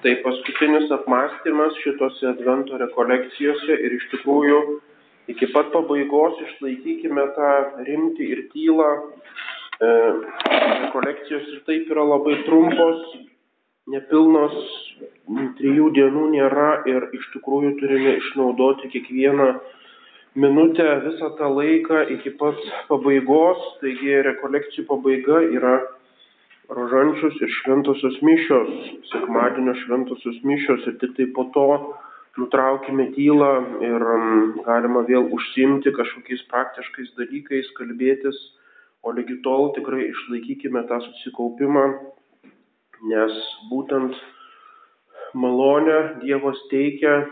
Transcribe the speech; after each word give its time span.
Tai 0.00 0.14
paskutinis 0.24 0.92
apmąstymas 0.96 1.74
šitose 1.82 2.28
Advento 2.30 2.78
rekolekcijose 2.80 3.74
ir 3.84 3.96
iš 3.98 4.06
tikrųjų 4.14 4.60
iki 5.28 5.48
pat 5.52 5.68
pabaigos 5.74 6.38
išlaikykime 6.46 7.26
tą 7.36 7.50
rimtį 7.88 8.28
ir 8.34 8.40
tylą. 8.54 8.88
E, 8.96 9.90
rekolekcijos 10.86 11.52
ir 11.52 11.60
taip 11.68 11.92
yra 11.92 12.06
labai 12.14 12.38
trumpos, 12.46 13.04
nepilnos, 13.92 14.56
trijų 15.60 15.92
dienų 15.98 16.24
nėra 16.32 16.70
ir 16.88 17.10
iš 17.20 17.28
tikrųjų 17.36 17.76
turime 17.82 18.16
išnaudoti 18.22 18.88
kiekvieną 18.96 19.52
minutę, 20.40 20.88
visą 21.04 21.34
tą 21.36 21.52
laiką 21.60 22.06
iki 22.16 22.32
pat 22.40 22.56
pabaigos. 22.88 23.60
Taigi 23.84 24.16
rekolekcijų 24.32 24.88
pabaiga 24.88 25.44
yra 25.60 25.76
rožančius 26.76 27.40
ir 27.42 27.50
šventosios 27.60 28.20
mišios, 28.22 28.70
sekmadienio 29.10 29.74
šventosios 29.84 30.38
mišios 30.46 30.86
ir 30.86 30.96
tik 31.02 31.16
tai 31.16 31.26
po 31.34 31.48
to 31.54 31.66
nutraukime 32.38 33.10
tylą 33.16 33.52
ir 33.82 34.06
um, 34.14 34.54
galima 34.66 35.02
vėl 35.08 35.26
užsimti 35.34 35.92
kažkokiais 35.96 36.46
praktiškais 36.52 37.12
dalykais, 37.18 37.72
kalbėtis, 37.78 38.38
o 39.02 39.12
lygi 39.16 39.40
tol 39.44 39.72
tikrai 39.76 40.06
išlaikykime 40.10 40.84
tą 40.88 41.00
susikaupimą, 41.06 41.86
nes 43.10 43.36
būtent 43.70 44.16
malonę 45.34 45.98
Dievas 46.22 46.58
teikia 46.70 47.14
e, 47.20 47.26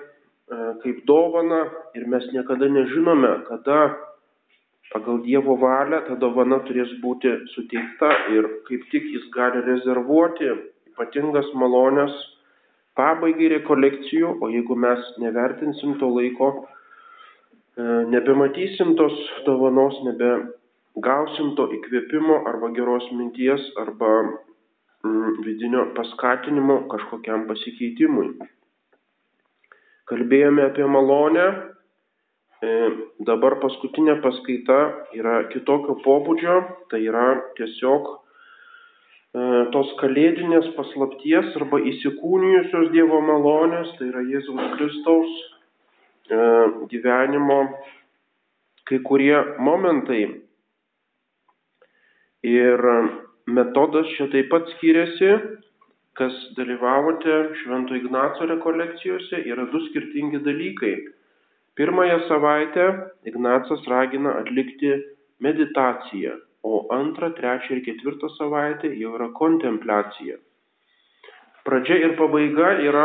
kaip 0.82 1.02
dovana 1.06 1.66
ir 1.98 2.06
mes 2.08 2.24
niekada 2.32 2.70
nežinome, 2.72 3.34
kada 3.48 3.78
pagal 4.92 5.20
Dievo 5.24 5.56
valią 5.60 6.00
ta 6.06 6.16
dovana 6.20 6.58
turės 6.64 6.90
būti 7.02 7.34
suteikta 7.54 8.10
ir 8.34 8.48
kaip 8.68 8.88
tik 8.92 9.06
jis 9.14 9.28
gali 9.34 9.62
rezervuoti 9.66 10.50
ypatingas 10.92 11.48
malonės 11.54 12.14
pabaigai 12.98 13.52
rekolekcijų, 13.54 14.38
o 14.42 14.50
jeigu 14.50 14.74
mes 14.74 15.04
nevertinsim 15.22 15.94
to 16.00 16.08
laiko, 16.10 16.48
e, 17.78 17.84
nebematysim 18.14 18.96
tos 18.98 19.14
dovanos, 19.46 19.94
nebegausim 20.08 21.54
to 21.58 21.68
įkvėpimo 21.78 22.42
arba 22.50 22.72
geros 22.74 23.06
minties 23.14 23.62
arba 23.84 24.10
mm, 24.24 25.38
vidinio 25.46 25.86
paskatinimo 25.94 26.80
kažkokiam 26.90 27.46
pasikeitimui. 27.50 28.32
Kalbėjome 30.10 30.64
apie 30.66 30.86
malonę, 30.88 31.46
dabar 33.22 33.60
paskutinė 33.62 34.16
paskaita 34.22 34.78
yra 35.14 35.44
kitokio 35.52 35.94
pobūdžio, 36.02 36.56
tai 36.90 37.04
yra 37.06 37.26
tiesiog 37.54 38.08
e, 38.10 39.42
tos 39.74 39.92
kalėdinės 40.00 40.72
paslapties 40.74 41.54
arba 41.60 41.78
įsikūnijusios 41.78 42.90
Dievo 42.90 43.20
malonės, 43.22 43.92
tai 43.98 44.08
yra 44.10 44.24
Jėzaus 44.26 44.74
Kristaus 44.74 45.36
e, 46.34 46.40
gyvenimo 46.90 47.60
kai 48.90 48.98
kurie 49.06 49.38
momentai. 49.62 50.24
Ir 52.42 52.82
metodas 53.46 54.10
čia 54.16 54.26
taip 54.34 54.50
pat 54.50 54.66
skiriasi, 54.74 55.30
kas 56.18 56.34
dalyvavote 56.58 57.38
Švento 57.62 57.94
Ignaco 57.94 58.50
rekolekcijose, 58.50 59.44
yra 59.46 59.68
du 59.70 59.84
skirtingi 59.86 60.42
dalykai. 60.42 60.96
Pirmąją 61.78 62.20
savaitę 62.28 63.10
Ignacas 63.24 63.86
ragina 63.88 64.34
atlikti 64.34 64.90
meditaciją, 65.40 66.32
o 66.62 66.94
antrą, 66.94 67.30
trečią 67.32 67.74
ir 67.74 67.82
ketvirtą 67.86 68.28
savaitę 68.34 68.88
jau 68.98 69.12
yra 69.14 69.28
kontempliacija. 69.40 70.40
Pradžia 71.68 71.98
ir 72.02 72.16
pabaiga 72.18 72.72
yra 72.82 73.04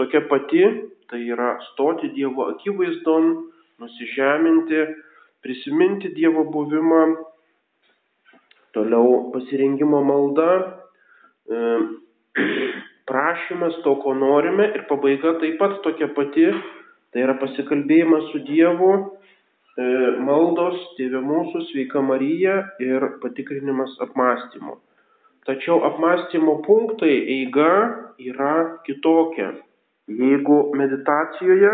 tokia 0.00 0.24
pati, 0.32 0.64
tai 1.10 1.20
yra 1.30 1.52
stoti 1.68 2.10
Dievo 2.16 2.48
akivaizdon, 2.50 3.30
nusižeminti, 3.78 4.82
prisiminti 5.46 6.10
Dievo 6.18 6.44
buvimą, 6.50 7.04
toliau 8.74 9.30
pasirengimo 9.30 10.02
malda, 10.10 10.50
e, 11.46 11.62
prašymas 13.10 13.78
to, 13.86 13.94
ko 14.02 14.18
norime 14.26 14.72
ir 14.74 14.88
pabaiga 14.90 15.36
taip 15.38 15.58
pat 15.62 15.78
tokia 15.86 16.10
pati, 16.18 16.50
Tai 17.10 17.24
yra 17.26 17.34
pasikalbėjimas 17.40 18.28
su 18.30 18.42
Dievu, 18.46 18.90
e, 19.00 19.86
maldos, 20.26 20.78
Tėvė 20.98 21.22
mūsų, 21.26 21.64
sveika 21.70 22.02
Marija 22.06 22.60
ir 22.82 23.06
patikrinimas 23.22 23.96
apmąstymo. 24.06 24.76
Tačiau 25.48 25.80
apmąstymo 25.88 26.60
punktai 26.66 27.16
eiga 27.34 27.72
yra 28.22 28.54
kitokia. 28.86 29.54
Jeigu 30.10 30.60
meditacijoje 30.78 31.72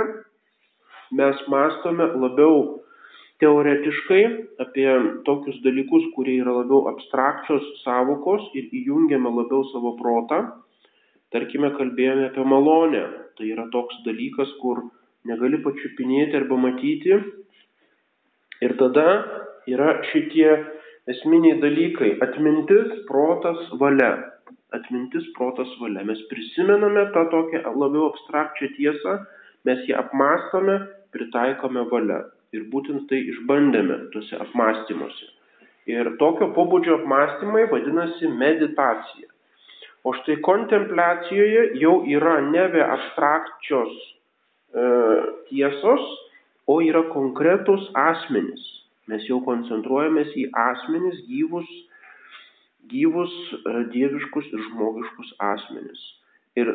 mes 1.18 1.44
mąstome 1.52 2.08
labiau 2.22 2.80
teoretiškai 3.42 4.22
apie 4.64 4.88
tokius 5.28 5.60
dalykus, 5.64 6.04
kurie 6.16 6.38
yra 6.40 6.54
labiau 6.62 6.86
abstrakčios 6.92 7.64
savokos 7.82 8.44
ir 8.56 8.70
įjungiame 8.72 9.32
labiau 9.40 9.64
savo 9.72 9.96
protą, 10.00 10.40
tarkime, 11.34 11.74
kalbėjome 11.76 12.30
apie 12.30 12.44
malonę. 12.48 13.04
Tai 13.36 13.48
yra 13.52 13.66
toks 13.72 13.98
dalykas, 14.06 14.48
kur 14.62 14.86
negali 15.28 15.60
pačiupinėti 15.64 16.38
arba 16.38 16.58
matyti. 16.60 17.18
Ir 18.64 18.74
tada 18.80 19.06
yra 19.68 19.98
šitie 20.10 20.48
esminiai 21.12 21.60
dalykai- 21.62 22.16
atmintis, 22.26 23.04
protas, 23.10 23.58
valia. 23.82 24.12
Atmintis, 24.72 25.26
protas, 25.36 25.68
valia. 25.80 26.04
Mes 26.04 26.22
prisimename 26.30 27.04
tą 27.12 27.26
tokią 27.34 27.62
labiau 27.82 28.10
abstrakčią 28.12 28.72
tiesą, 28.78 29.26
mes 29.64 29.86
ją 29.88 29.98
apmastome, 30.02 30.88
pritaikome 31.12 31.86
valia. 31.90 32.24
Ir 32.52 32.66
būtent 32.72 33.08
tai 33.08 33.20
išbandėme 33.32 34.10
tuose 34.12 34.34
apmastymuose. 34.40 35.26
Ir 35.86 36.16
tokio 36.18 36.50
pobūdžio 36.54 37.00
apmastymai 37.02 37.66
vadinasi 37.70 38.28
meditacija. 38.28 39.28
O 40.06 40.12
štai 40.14 40.36
kontempliacijoje 40.48 41.62
jau 41.82 41.96
yra 42.06 42.40
nebe 42.50 42.82
abstrakčios 42.82 43.94
tiesos, 45.48 46.02
o 46.66 46.80
yra 46.82 47.02
konkretus 47.14 47.86
asmenys. 47.94 48.62
Mes 49.06 49.22
jau 49.28 49.38
koncentruojamės 49.46 50.32
į 50.34 50.48
asmenys, 50.58 51.20
gyvus, 51.30 51.68
gyvus 52.90 53.34
e, 53.54 53.74
dieviškus 53.92 54.48
ir 54.50 54.64
žmogiškus 54.70 55.30
asmenys. 55.52 56.02
Ir 56.58 56.72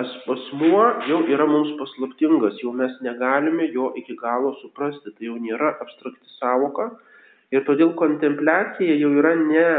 asmuo 0.00 0.82
jau 1.06 1.20
yra 1.30 1.46
mums 1.46 1.70
paslaptingas, 1.78 2.58
jau 2.62 2.74
mes 2.74 2.96
negalime 3.06 3.70
jo 3.70 3.92
iki 4.02 4.18
galo 4.18 4.56
suprasti, 4.64 5.14
tai 5.14 5.30
jau 5.30 5.38
nėra 5.38 5.76
abstrakti 5.78 6.34
savoka. 6.40 6.90
Ir 7.54 7.62
todėl 7.66 7.94
kontempliacija 7.98 8.98
jau 8.98 9.14
yra 9.22 9.36
ne 9.38 9.70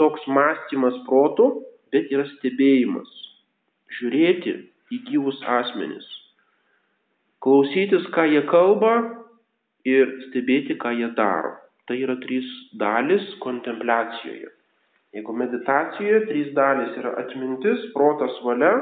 toks 0.00 0.24
mąstymas 0.24 0.96
protų, 1.04 1.52
bet 1.92 2.08
yra 2.12 2.24
stebėjimas. 2.32 3.08
Žiūrėti 4.00 4.56
į 4.92 5.04
gyvus 5.12 5.40
asmenis 5.60 6.08
klausytis, 7.44 8.06
ką 8.16 8.24
jie 8.32 8.42
kalba 8.48 8.94
ir 9.84 10.08
stebėti, 10.28 10.78
ką 10.80 10.94
jie 10.96 11.10
daro. 11.18 11.52
Tai 11.84 11.96
yra 12.00 12.16
trys 12.22 12.46
dalis 12.80 13.24
kontempliacijoje. 13.44 14.48
Jeigu 15.14 15.34
meditacijoje 15.36 16.22
trys 16.30 16.54
dalis 16.56 16.94
yra 16.98 17.12
atmintis, 17.20 17.82
protas, 17.92 18.32
valia, 18.46 18.72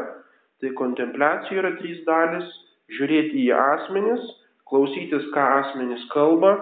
tai 0.63 0.71
kontempliacijoje 0.79 1.63
yra 1.65 1.73
trys 1.81 2.05
dalis- 2.07 2.47
žiūrėti 2.97 3.43
į 3.43 3.51
asmenis, 3.59 4.23
klausytis, 4.71 5.27
ką 5.35 5.43
asmenis 5.59 6.07
kalba 6.15 6.55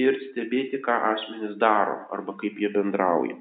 ir 0.00 0.16
stebėti, 0.30 0.80
ką 0.80 0.94
asmenis 1.12 1.58
daro 1.60 1.98
arba 2.16 2.32
kaip 2.40 2.56
jie 2.56 2.72
bendrauja. 2.72 3.36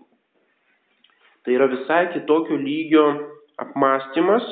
Tai 1.44 1.56
yra 1.56 1.68
visai 1.72 2.12
kitokio 2.14 2.60
lygio 2.60 3.06
apmąstymas, 3.58 4.46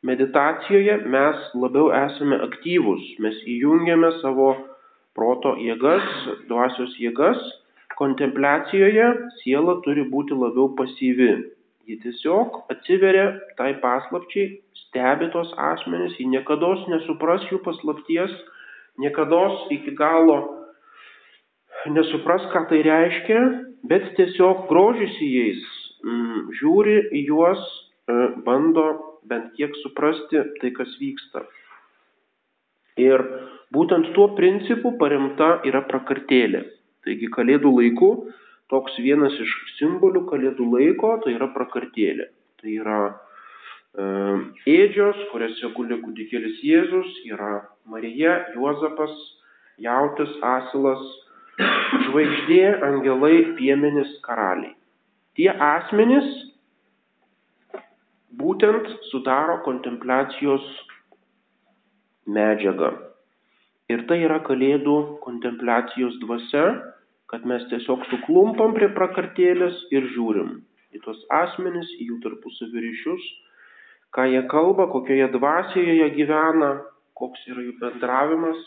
Meditacijoje 0.00 0.94
mes 1.12 1.40
labiau 1.60 1.90
esame 1.92 2.38
aktyvūs, 2.40 3.02
mes 3.20 3.36
įjungiame 3.52 4.08
savo 4.22 4.54
proto 5.16 5.52
jėgas, 5.60 6.06
dvasios 6.48 6.94
jėgas. 6.96 7.40
Kontempliacijoje 8.00 9.10
siela 9.42 9.74
turi 9.84 10.06
būti 10.08 10.32
labiau 10.32 10.70
pasyvi. 10.78 11.34
Ji 11.84 11.98
tiesiog 12.00 12.62
atsiveria 12.72 13.26
tai 13.58 13.74
paslapčiai, 13.82 14.54
stebi 14.86 15.28
tos 15.34 15.52
asmenys, 15.68 16.16
ji 16.16 16.30
niekada 16.32 16.72
nesupras 16.94 17.44
jų 17.50 17.60
paslapties, 17.66 18.32
niekada 18.96 19.42
iki 19.76 19.92
galo 20.00 20.38
nesupras, 21.92 22.48
ką 22.52 22.64
tai 22.72 22.80
reiškia, 22.88 23.44
bet 23.88 24.08
tiesiog 24.16 24.64
grožisi 24.72 25.28
jais, 25.28 25.62
mm, 26.04 26.42
žiūri 26.56 26.98
į 27.20 27.24
juos, 27.28 27.60
e, 28.08 28.16
bando 28.44 29.09
bent 29.28 29.52
kiek 29.56 29.74
suprasti 29.82 30.42
tai, 30.60 30.72
kas 30.76 30.92
vyksta. 31.00 31.44
Ir 33.00 33.22
būtent 33.74 34.12
tuo 34.16 34.30
principu 34.36 34.92
paremta 35.00 35.58
yra 35.68 35.82
prakartėlė. 35.88 36.66
Taigi 37.06 37.30
kalėdų 37.32 37.72
laiku 37.78 38.10
toks 38.70 38.98
vienas 39.02 39.34
iš 39.42 39.52
simbolių 39.78 40.26
kalėdų 40.30 40.66
laiko 40.74 41.16
tai 41.24 41.34
yra 41.38 41.48
prakartėlė. 41.54 42.28
Tai 42.60 42.74
yra 42.76 43.00
ėdžios, 44.70 45.24
kuriuose 45.32 45.72
guli 45.74 45.98
kūdikėlis 46.04 46.60
Jėzus, 46.62 47.10
yra 47.26 47.64
Marija, 47.90 48.36
Juozapas, 48.54 49.10
Jautis, 49.82 50.30
Asilas, 50.44 51.02
žvaigždė, 52.06 52.62
angelai, 52.86 53.56
piemenis, 53.58 54.12
karaliai. 54.22 54.76
Tie 55.34 55.48
asmenys 55.50 56.28
būtent 58.38 58.86
sudaro 59.10 59.60
kontempliacijos 59.66 60.66
medžiagą. 62.30 62.92
Ir 63.90 64.06
tai 64.06 64.20
yra 64.22 64.38
kalėdų 64.46 64.96
kontempliacijos 65.24 66.18
dvasia, 66.22 66.66
kad 67.30 67.46
mes 67.46 67.64
tiesiog 67.70 68.04
suklumpam 68.10 68.74
prie 68.76 68.90
prakartėlės 68.94 69.78
ir 69.94 70.06
žiūrim 70.14 70.60
į 70.94 71.02
tos 71.04 71.18
asmenys, 71.34 71.90
į 72.02 72.10
jų 72.10 72.18
tarpusavį 72.24 72.82
ryšius, 72.86 73.26
ką 74.14 74.26
jie 74.30 74.42
kalba, 74.50 74.88
kokioje 74.90 75.28
dvasioje 75.34 75.96
jie 76.00 76.08
gyvena, 76.16 76.70
koks 77.18 77.44
yra 77.50 77.62
jų 77.66 77.76
bendravimas, 77.82 78.62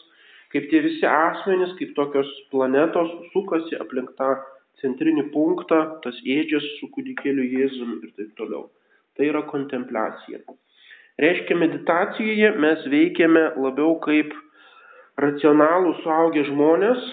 kaip 0.53 0.69
tie 0.71 0.83
visi 0.85 1.07
asmenys, 1.09 1.73
kaip 1.79 1.95
tokios 1.97 2.29
planetos 2.51 3.11
sukasi 3.33 3.79
aplink 3.83 4.13
tą 4.19 4.35
centrinį 4.83 5.29
punktą, 5.33 5.81
tas 6.03 6.19
ėdžias 6.23 6.65
su 6.79 6.89
kūdikėliu 6.95 7.47
Jėzum 7.47 7.99
ir 8.01 8.15
taip 8.17 8.31
toliau. 8.39 8.67
Tai 9.17 9.27
yra 9.29 9.43
kontempliacija. 9.49 10.41
Reiškia, 11.21 11.57
meditacijoje 11.61 12.53
mes 12.63 12.85
veikiame 12.89 13.43
labiau 13.61 13.99
kaip 14.01 14.31
racionalų 15.21 15.93
suaugę 16.01 16.41
žmonės, 16.47 17.03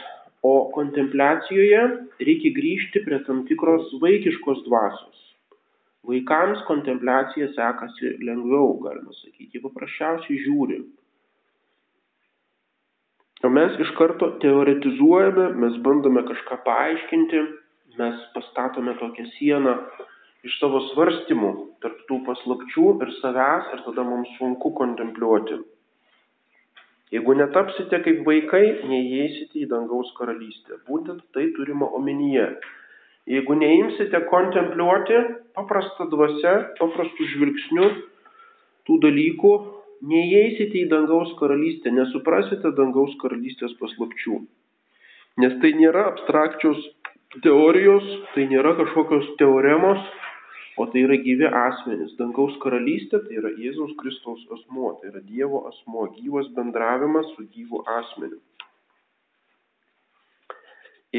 o 0.42 0.70
kontempliacijoje 0.72 1.82
reikia 2.24 2.52
grįžti 2.56 3.02
prie 3.04 3.18
tam 3.26 3.42
tikros 3.48 3.90
vaikiškos 4.00 4.62
dvasios. 4.64 5.26
Vaikams 6.08 6.62
kontempliacija 6.64 7.50
sekasi 7.52 8.14
lengviau, 8.24 8.78
galima 8.80 9.12
sakyti, 9.18 9.60
paprasčiausiai 9.60 10.40
žiūri. 10.46 10.80
O 13.44 13.48
mes 13.52 13.76
iš 13.84 13.92
karto 13.96 14.30
teoretizuojame, 14.40 15.50
mes 15.60 15.76
bandome 15.84 16.24
kažką 16.28 16.62
paaiškinti, 16.64 17.44
mes 18.00 18.24
pastatome 18.32 18.96
tokią 19.00 19.28
sieną 19.36 19.76
iš 20.46 20.56
savo 20.60 20.80
svarstymų 20.90 21.50
tarp 21.84 22.00
tų 22.08 22.20
paslapčių 22.28 22.86
ir 23.04 23.12
savęs 23.18 23.74
ir 23.74 23.84
tada 23.86 24.04
mums 24.06 24.30
sunku 24.38 24.72
kontempliuoti. 24.78 25.60
Jeigu 27.10 27.34
netapsite 27.34 27.98
kaip 28.04 28.20
vaikai, 28.26 28.62
neįeisite 28.86 29.64
į 29.64 29.70
dangaus 29.72 30.12
karalystę. 30.18 30.78
Būtent 30.86 31.24
tai 31.34 31.48
turima 31.56 31.88
omenyje. 31.98 32.46
Jeigu 33.30 33.56
neimsite 33.58 34.20
kontempliuoti 34.30 35.18
paprastą 35.58 36.06
dvasę, 36.12 36.54
paprastų 36.78 37.26
žvilgsnių 37.34 37.88
tų 38.86 39.00
dalykų, 39.02 39.52
neįeisite 40.06 40.84
į 40.84 40.86
dangaus 40.92 41.34
karalystę, 41.42 41.92
nesuprasite 41.92 42.72
dangaus 42.78 43.12
karalystės 43.20 43.74
paslapčių. 43.82 44.40
Nes 45.42 45.58
tai 45.60 45.74
nėra 45.76 46.06
abstrakčios 46.12 46.80
teorijos, 47.44 48.06
tai 48.34 48.46
nėra 48.50 48.76
kažkokios 48.78 49.34
teoremos, 49.42 50.00
o 50.80 50.86
tai 50.92 51.02
yra 51.06 51.18
gyvi 51.20 51.48
asmenys. 51.48 52.14
Dangaus 52.18 52.54
karalystė 52.62 53.20
tai 53.26 53.36
yra 53.40 53.50
Jėzaus 53.60 53.92
Kristaus 54.00 54.46
asmuo, 54.56 54.94
tai 55.00 55.10
yra 55.12 55.20
Dievo 55.26 55.66
asmuo, 55.68 56.06
gyvas 56.16 56.48
bendravimas 56.56 57.28
su 57.34 57.44
gyvu 57.52 57.82
asmeniu. 57.98 58.40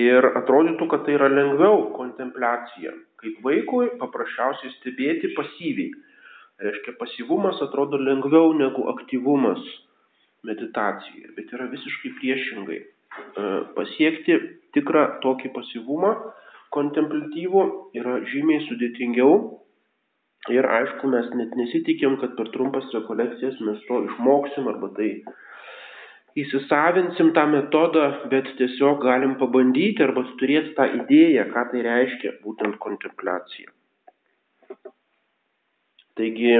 Ir 0.02 0.24
atrodytų, 0.40 0.88
kad 0.88 1.04
tai 1.06 1.18
yra 1.18 1.28
lengviau 1.28 1.90
kontempliacija. 1.98 2.94
Kaip 3.22 3.42
vaikui 3.46 3.92
paprasčiausiai 4.00 4.72
stebėti 4.78 5.34
pasyviai. 5.36 5.92
Reiškia, 6.62 6.96
pasyvumas 7.00 7.60
atrodo 7.66 8.00
lengviau 8.00 8.54
negu 8.56 8.86
aktyvumas 8.94 9.62
meditacijoje, 10.48 11.34
bet 11.36 11.52
yra 11.54 11.68
visiškai 11.69 12.14
priešingai. 12.19 12.80
E, 12.81 13.48
pasiekti 13.75 14.38
tikrą 14.75 15.04
tokį 15.25 15.52
pasyvumą 15.57 16.14
kontemplatyvų 16.75 17.63
yra 18.00 18.19
žymiai 18.31 18.63
sudėtingiau. 18.68 19.33
Ir 20.50 20.65
aišku, 20.65 21.09
mes 21.12 21.27
net 21.38 21.51
nesitikim, 21.59 22.18
kad 22.21 22.33
per 22.38 22.50
trumpas 22.53 22.88
rekolekcijas 22.95 23.59
mes 23.62 23.81
to 23.88 24.00
išmoksim 24.07 24.69
arba 24.71 24.89
tai 24.95 25.09
įsisavinsim 26.41 27.29
tą 27.35 27.44
metodą, 27.51 28.07
bet 28.31 28.50
tiesiog 28.57 29.03
galim 29.03 29.35
pabandyti 29.41 30.01
arba 30.06 30.23
turėti 30.39 30.73
tą 30.79 30.88
idėją, 31.01 31.45
ką 31.51 31.65
tai 31.73 31.83
reiškia 31.85 32.33
būtent 32.45 32.79
kontempliacija. 32.81 33.69
Taigi 36.18 36.57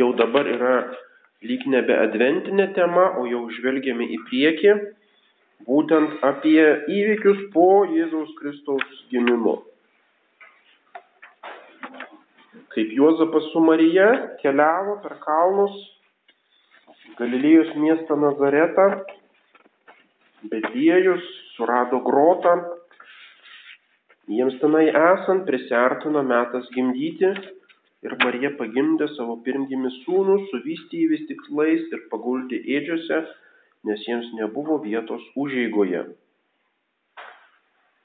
jau 0.00 0.10
dabar 0.18 0.48
yra 0.50 0.74
lyg 1.44 1.64
nebe 1.70 1.94
adventinė 2.00 2.70
tema, 2.76 3.10
o 3.20 3.28
jau 3.28 3.44
žvelgiame 3.58 4.08
į 4.16 4.20
priekį 4.28 4.74
būtent 5.68 6.20
apie 6.26 6.60
įvykius 6.92 7.46
po 7.54 7.84
Jėzaus 7.88 8.32
Kristaus 8.40 9.00
gimimo. 9.12 9.62
Kaip 12.74 12.90
Juozapas 12.98 13.46
su 13.52 13.62
Marija 13.62 14.08
keliavo 14.42 14.98
per 15.04 15.16
kalnus 15.22 15.74
Galilėjos 17.14 17.76
miestą 17.78 18.16
Nazaretą, 18.18 18.88
Betliejus 20.50 21.22
surado 21.54 22.00
grotą, 22.04 22.54
jiems 24.28 24.56
tenai 24.60 24.88
esant 24.90 25.44
prisartino 25.46 26.24
metas 26.26 26.66
gimdyti 26.74 27.30
ir 28.04 28.16
Marija 28.24 28.50
pagimdė 28.58 29.06
savo 29.14 29.38
pirmgimį 29.46 29.92
sūnų, 30.00 30.40
suvystė 30.50 31.04
jį 31.04 31.06
vis 31.14 31.24
tikslais 31.30 31.86
ir 31.94 32.02
paguldė 32.10 32.58
ėdžiose 32.76 33.22
nes 33.84 34.04
jiems 34.08 34.30
nebuvo 34.40 34.78
vietos 34.82 35.22
užeigoje. 35.36 36.04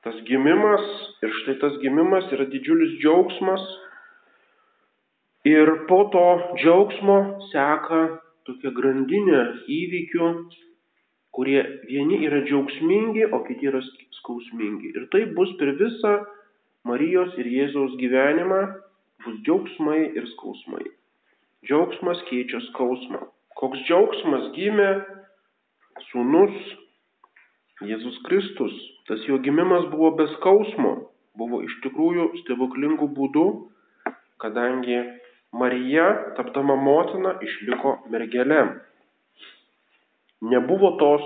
Tas 0.03 0.15
gimimas 0.27 0.85
ir 1.23 1.33
štai 1.41 1.57
tas 1.59 1.75
gimimas 1.83 2.27
yra 2.35 2.47
didžiulis 2.47 2.97
džiaugsmas 3.01 3.63
ir 5.47 5.71
po 5.89 6.05
to 6.13 6.25
džiaugsmo 6.59 7.19
seka 7.51 8.01
tokia 8.47 8.71
grandinė 8.75 9.41
įvykių, 9.69 10.29
kurie 11.35 11.59
vieni 11.87 12.23
yra 12.27 12.41
džiaugsmingi, 12.47 13.27
o 13.35 13.43
kiti 13.45 13.69
yra 13.69 13.81
skausmingi. 14.19 14.93
Ir 14.95 15.09
tai 15.13 15.25
bus 15.35 15.51
per 15.59 15.75
visą 15.79 16.15
Marijos 16.87 17.35
ir 17.37 17.49
Jėzaus 17.51 17.97
gyvenimą, 17.99 18.61
bus 19.25 19.35
džiaugsmai 19.45 19.99
ir 20.15 20.25
skausmai. 20.33 20.87
Džiaugsmas 21.67 22.23
keičia 22.29 22.63
skausmą. 22.69 23.25
Koks 23.59 23.83
džiaugsmas 23.85 24.47
gimė 24.55 24.91
sūnus 26.09 26.55
Jėzus 27.79 28.17
Kristus, 28.25 28.73
tas 29.07 29.21
jo 29.27 29.37
gimimas 29.39 29.85
buvo 29.91 30.11
be 30.19 30.25
skausmo, 30.35 30.91
buvo 31.39 31.61
iš 31.63 31.77
tikrųjų 31.85 32.25
stebuklingų 32.41 33.07
būdų, 33.15 33.45
kadangi 34.43 34.97
Marija, 35.55 36.09
tapdama 36.37 36.75
motina, 36.75 37.37
išliko 37.45 37.95
mergelė. 38.11 38.65
Nebuvo 40.51 40.91
tos 40.99 41.23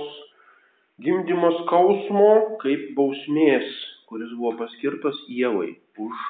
gimdymo 1.01 1.51
skausmo 1.63 2.30
kaip 2.62 2.94
bausmės, 2.98 3.74
kuris 4.10 4.32
buvo 4.38 4.53
paskirtas 4.62 5.18
Jėvai 5.34 5.74
už 5.98 6.24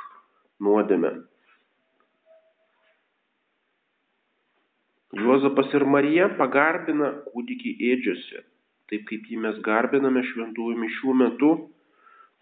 nuodėmę. 0.63 1.17
Juozapas 5.13 5.69
ir 5.77 5.85
Marija 5.85 6.29
pagarbina 6.39 7.11
kūdikį 7.29 7.75
ėdžiose, 7.91 8.39
taip 8.89 9.03
kaip 9.09 9.27
jį 9.29 9.39
mes 9.45 9.59
garbiname 9.65 10.23
šventųjų 10.31 10.77
mišių 10.83 11.17
metu, 11.19 11.51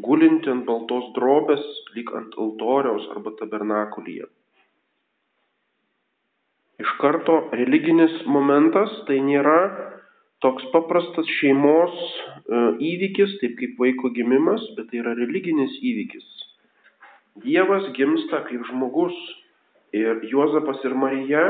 gulinti 0.06 0.52
ant 0.54 0.64
baltos 0.70 1.10
drobės, 1.18 1.66
lyg 1.96 2.14
ant 2.16 2.38
altoriaus 2.40 3.10
arba 3.16 3.34
tabernakulyje. 3.42 4.30
Iš 6.82 6.94
karto 7.02 7.36
religinis 7.54 8.14
momentas 8.26 8.94
tai 9.06 9.20
nėra 9.22 9.58
toks 10.42 10.64
paprastas 10.74 11.28
šeimos 11.38 11.92
e, 12.00 12.62
įvykis, 12.88 13.36
taip 13.44 13.60
kaip 13.60 13.76
vaiko 13.84 14.10
gimimas, 14.16 14.64
bet 14.78 14.90
tai 14.90 15.04
yra 15.04 15.14
religinis 15.20 15.76
įvykis. 15.92 16.26
Dievas 17.44 17.86
gimsta 17.98 18.42
kaip 18.48 18.64
žmogus 18.72 19.20
ir 19.94 20.24
Juozapas 20.32 20.82
ir 20.88 20.96
Marija 20.98 21.44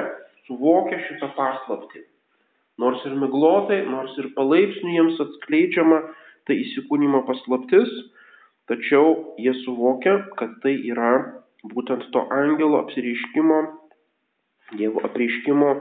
suvokia 0.52 1.00
šitą 1.08 1.32
paslaptį. 1.38 2.04
Nors 2.82 3.04
ir 3.08 3.16
miglotai, 3.16 3.84
nors 3.88 4.12
ir 4.20 4.32
palaipsniui 4.36 4.98
jiems 4.98 5.20
atskleidžiama 5.24 6.02
tai 6.50 6.58
įsikūnymo 6.60 7.24
paslaptis, 7.28 7.92
tačiau 8.68 9.36
jie 9.40 9.54
suvokia, 9.64 10.18
kad 10.40 10.58
tai 10.64 10.74
yra 10.90 11.14
būtent 11.72 12.10
to 12.12 12.26
angelo 12.36 12.82
apsireiškimo, 12.84 13.62
Dievo 14.72 15.02
apreiškimo 15.04 15.72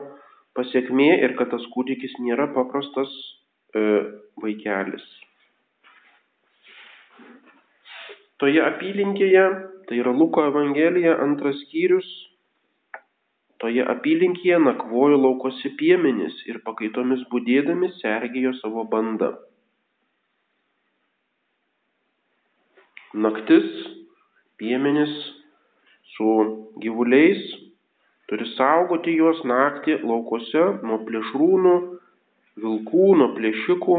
pasiekmė 0.59 1.12
ir 1.23 1.37
kad 1.39 1.53
tas 1.53 1.62
kūdikis 1.71 2.17
nėra 2.19 2.49
paprastas 2.50 3.11
e, 3.71 3.83
vaikelis. 4.43 5.05
Toje 8.43 8.65
apylinkėje, 8.65 9.45
tai 9.87 10.00
yra 10.00 10.11
Luko 10.17 10.43
Evangelija, 10.49 11.15
antras 11.23 11.61
skyrius, 11.69 12.09
Toje 13.61 13.85
apylinkėje 13.93 14.57
nakvojo 14.64 15.19
laukose 15.21 15.75
piemenys 15.81 16.37
ir 16.49 16.62
pakaitomis 16.64 17.26
būdėdami 17.33 17.90
sergėjo 17.99 18.55
savo 18.57 18.87
bandą. 18.88 19.35
Naktis 23.12 23.67
piemenys 24.61 25.12
su 26.14 26.31
gyvuliais 26.81 27.43
turi 28.31 28.47
saugoti 28.55 29.19
juos 29.19 29.40
naktį 29.45 29.99
laukose 30.07 30.64
nuo 30.87 31.00
plėšrūnų, 31.05 31.76
vilkų, 32.64 33.07
nuo 33.21 33.29
plėšikų, 33.37 33.97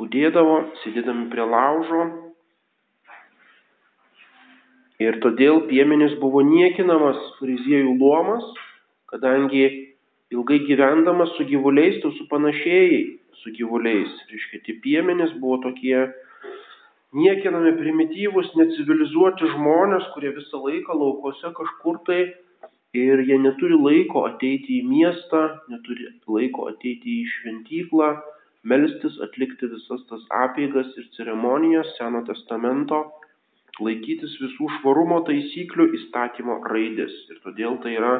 būdėdavo, 0.00 0.56
sėdėdami 0.82 1.28
prie 1.32 1.46
laužo. 1.54 2.04
Ir 5.02 5.18
todėl 5.20 5.66
piemenis 5.68 6.14
buvo 6.22 6.40
niekinamas 6.40 7.18
fariziejų 7.36 7.98
luomas, 8.00 8.44
kadangi 9.12 9.66
ilgai 10.32 10.62
gyvendamas 10.64 11.34
su 11.36 11.44
gyvuliais, 11.50 11.98
tu 12.00 12.12
supanašėjai 12.16 13.02
su 13.42 13.52
gyvuliais. 13.58 14.14
Reiškia, 14.30 14.62
tie 14.64 14.76
piemenys 14.84 15.34
buvo 15.42 15.58
tokie 15.66 16.06
niekinami 17.16 17.74
primityvūs, 17.76 18.54
necivilizuoti 18.56 19.52
žmonės, 19.52 20.08
kurie 20.14 20.32
visą 20.38 20.62
laiką 20.64 20.96
laukose 20.96 21.52
kažkur 21.58 22.00
tai 22.08 22.20
ir 22.96 23.20
jie 23.28 23.36
neturi 23.42 23.76
laiko 23.76 24.24
ateiti 24.30 24.80
į 24.80 24.88
miestą, 24.88 25.42
neturi 25.68 26.08
laiko 26.24 26.70
ateiti 26.72 27.20
į 27.20 27.28
šventyklą, 27.34 28.14
melstis, 28.64 29.20
atlikti 29.22 29.68
visas 29.70 30.02
tas 30.10 30.24
apeigas 30.40 30.88
ir 30.96 31.06
ceremonijas 31.18 31.92
Seno 31.98 32.24
testamento, 32.26 33.04
laikytis 33.82 34.34
visų 34.40 34.68
švarumo 34.78 35.20
taisyklių 35.28 35.88
įstatymo 35.98 36.60
raidės. 36.70 37.14
Ir 37.32 37.40
todėl 37.44 37.78
tai 37.82 37.94
yra 37.98 38.12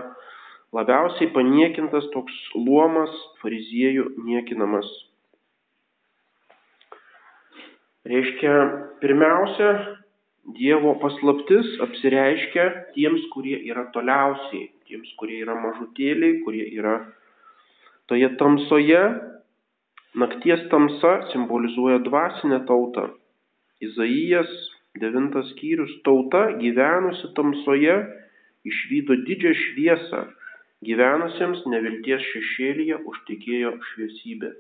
labiausiai 0.77 1.31
paniekintas 1.35 2.09
toks 2.15 2.35
luomas 2.55 3.13
fariziejų 3.43 4.09
niekinamas. 4.27 4.89
Reiškia, 8.07 8.57
pirmiausia, 9.03 9.71
Dievo 10.57 10.93
paslaptis 11.03 11.73
apsireiškia 11.83 12.67
tiems, 12.95 13.25
kurie 13.33 13.57
yra 13.67 13.89
toliausiai, 13.91 14.69
tiems, 14.87 15.09
kurie 15.19 15.41
yra 15.43 15.57
mažutėliai, 15.59 16.37
kurie 16.45 16.69
yra 16.71 17.01
toje 18.07 18.29
tamsoje, 18.39 19.01
Nakties 20.17 20.63
tamsa 20.73 21.11
simbolizuoja 21.29 21.99
dvasinę 22.01 22.63
tautą. 22.69 23.03
Izaijas 23.85 24.49
9 25.03 25.43
skyrius 25.53 25.93
tauta 26.07 26.43
gyvenusi 26.61 27.33
tamsoje 27.37 27.97
išvydo 28.67 29.17
didžią 29.27 29.53
šviesą, 29.63 30.23
gyvenusiems 30.87 31.63
nevilties 31.73 32.25
šešėlyje 32.33 33.03
užtikėjo 33.11 33.77
šviesybė. 33.93 34.51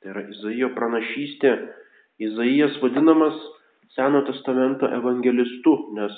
Tai 0.00 0.12
yra 0.12 0.24
Izaijo 0.32 0.72
pranašystė. 0.76 1.52
Izaijas 2.22 2.78
vadinamas 2.82 3.36
Seno 3.96 4.20
testamento 4.26 4.88
evangelistu, 4.92 5.72
nes 5.96 6.16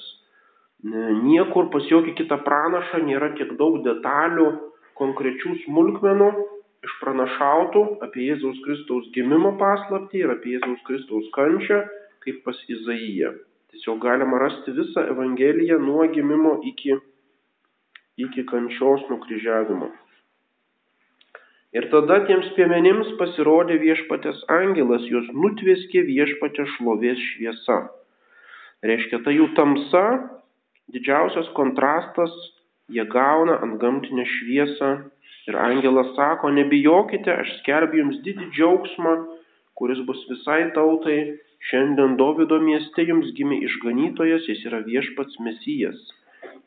niekur 0.82 1.68
pas 1.70 1.84
jokį 1.86 2.16
kitą 2.18 2.40
pranašą 2.46 3.04
nėra 3.06 3.28
tiek 3.38 3.52
daug 3.60 3.76
detalių, 3.84 4.48
konkrečių 4.98 5.54
smulkmenų, 5.64 6.28
išpranašautų 6.86 7.82
apie 8.06 8.26
Jėzaus 8.30 8.58
Kristaus 8.64 9.06
gimimo 9.14 9.54
paslaptį 9.60 10.24
ir 10.24 10.34
apie 10.34 10.56
Jėzaus 10.56 10.82
Kristaus 10.86 11.30
kančią, 11.34 11.80
kaip 12.28 12.44
pas 12.44 12.58
Izaiją. 12.68 13.32
Tiesiog 13.72 14.00
galima 14.00 14.38
rasti 14.38 14.72
visą 14.72 15.00
Evangeliją 15.12 15.78
nuo 15.78 16.04
gimimo 16.08 16.60
iki, 16.64 16.96
iki 18.16 18.44
kančios 18.46 19.04
nukryžiavimo. 19.10 19.88
Ir 21.76 21.88
tada 21.92 22.22
tiems 22.28 22.48
piemenims 22.56 23.10
pasirodė 23.20 23.76
viešpatės 23.80 24.40
angelas, 24.48 25.04
juos 25.04 25.28
nutvėskė 25.32 26.04
viešpatė 26.08 26.64
šlovės 26.76 27.20
šviesa. 27.32 27.78
Reiškia, 28.88 29.20
ta 29.24 29.34
jų 29.34 29.50
tamsa, 29.56 30.04
didžiausias 30.92 31.50
kontrastas, 31.56 32.32
jie 32.88 33.04
gauna 33.04 33.58
ant 33.64 33.76
gamtinę 33.82 34.24
šviesą 34.24 34.92
Ir 35.48 35.56
angelas 35.56 36.10
sako, 36.16 36.50
nebijokite, 36.52 37.32
aš 37.32 37.52
skelbiu 37.62 38.02
jums 38.02 38.18
didį 38.24 38.50
džiaugsmą, 38.52 39.12
kuris 39.78 40.00
bus 40.08 40.24
visai 40.30 40.68
tautai. 40.76 41.18
Šiandien 41.68 42.14
Davido 42.20 42.60
mieste 42.62 43.02
jums 43.08 43.32
gimė 43.34 43.58
išganytojas, 43.66 44.46
jis 44.50 44.60
yra 44.70 44.78
viešpats 44.86 45.40
mesijas. 45.42 45.98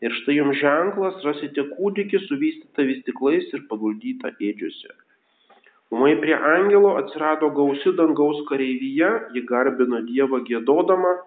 Ir 0.04 0.16
štai 0.18 0.36
jums 0.40 0.60
ženklas, 0.60 1.22
rasite 1.28 1.64
kūdikį 1.78 2.20
suvystytą 2.26 2.88
vystiklais 2.90 3.48
ir 3.56 3.64
paguldytą 3.70 4.34
ėdžiuose. 4.50 4.92
Umai 5.96 6.14
prie 6.20 6.36
angelo 6.36 6.96
atsirado 7.00 7.52
gausi 7.56 7.92
dangaus 7.96 8.40
kareivyje, 8.50 9.10
ji 9.36 9.44
garbino 9.48 10.00
Dievą 10.08 10.40
gėdodama, 10.48 11.18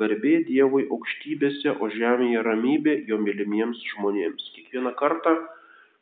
garbė 0.00 0.42
Dievui 0.48 0.86
aukštybėse, 0.92 1.76
o 1.80 1.88
žemėje 1.92 2.44
ramybė 2.46 2.98
jo 3.08 3.20
mylimiems 3.20 3.80
žmonėms. 3.94 4.52
Kiekvieną 4.56 4.92
kartą 5.00 5.36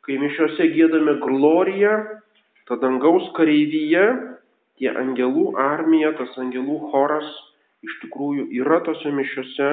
kai 0.09 0.17
mišiuose 0.17 0.67
gėdame 0.73 1.19
gloriją, 1.23 1.95
ta 2.67 2.77
dangaus 2.81 3.27
kareivyje, 3.37 4.03
tie 4.79 4.91
angelų 4.95 5.53
armija, 5.59 6.13
tas 6.17 6.35
angelų 6.39 6.79
choras 6.91 7.27
iš 7.85 7.95
tikrųjų 8.03 8.49
yra 8.59 8.81
tose 8.83 9.11
mišiuose, 9.15 9.69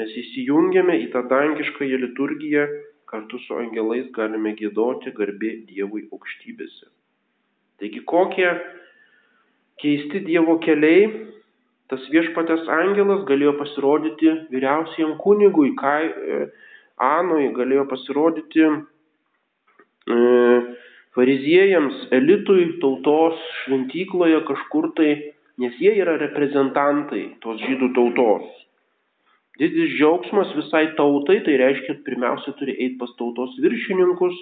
mes 0.00 0.12
įsijungiame 0.22 0.96
į 1.02 1.10
tą 1.12 1.24
dangiškąją 1.28 1.98
liturgiją, 2.06 2.68
kartu 3.12 3.40
su 3.44 3.58
angelais 3.60 4.06
galime 4.16 4.54
gėdoti 4.56 5.12
garbė 5.16 5.50
Dievui 5.68 6.06
aukštybėse. 6.08 6.88
Taigi 7.80 8.00
kokie 8.08 8.48
keisti 9.82 10.22
Dievo 10.24 10.56
keliai, 10.64 11.10
tas 11.92 12.06
viešpatės 12.14 12.64
angelas 12.72 13.26
galėjo 13.28 13.52
pasirodyti 13.58 14.32
vyriausiam 14.54 15.18
kunigui, 15.20 15.74
Kai, 15.76 16.08
e, 16.08 16.46
Anui 17.02 17.50
galėjo 17.56 17.84
pasirodyti 17.90 18.64
E, 20.02 20.71
fariziejams, 21.16 22.08
elitui 22.16 22.66
tautos 22.80 23.36
šventykloje 23.62 24.40
kažkur 24.48 24.90
tai, 24.96 25.12
nes 25.60 25.76
jie 25.80 25.92
yra 26.00 26.16
reprezentantai 26.20 27.24
tos 27.44 27.60
žydų 27.66 27.92
tautos. 27.96 28.48
Didis 29.60 29.92
džiaugsmas 29.98 30.54
visai 30.56 30.86
tautai, 30.96 31.42
tai 31.44 31.58
reiškia, 31.60 31.98
pirmiausia 32.06 32.54
turi 32.56 32.74
eiti 32.78 32.96
pas 33.00 33.12
tautos 33.18 33.52
viršininkus, 33.60 34.34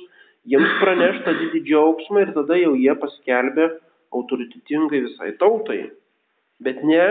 jiems 0.48 0.78
pranešta 0.80 1.34
didį 1.40 1.64
džiaugsmą 1.66 2.24
ir 2.24 2.34
tada 2.38 2.58
jau 2.60 2.76
jie 2.78 2.94
paskelbė 3.02 3.66
autoritetingai 4.14 5.02
visai 5.08 5.34
tautai. 5.42 5.82
Bet 6.62 6.84
ne, 6.86 7.04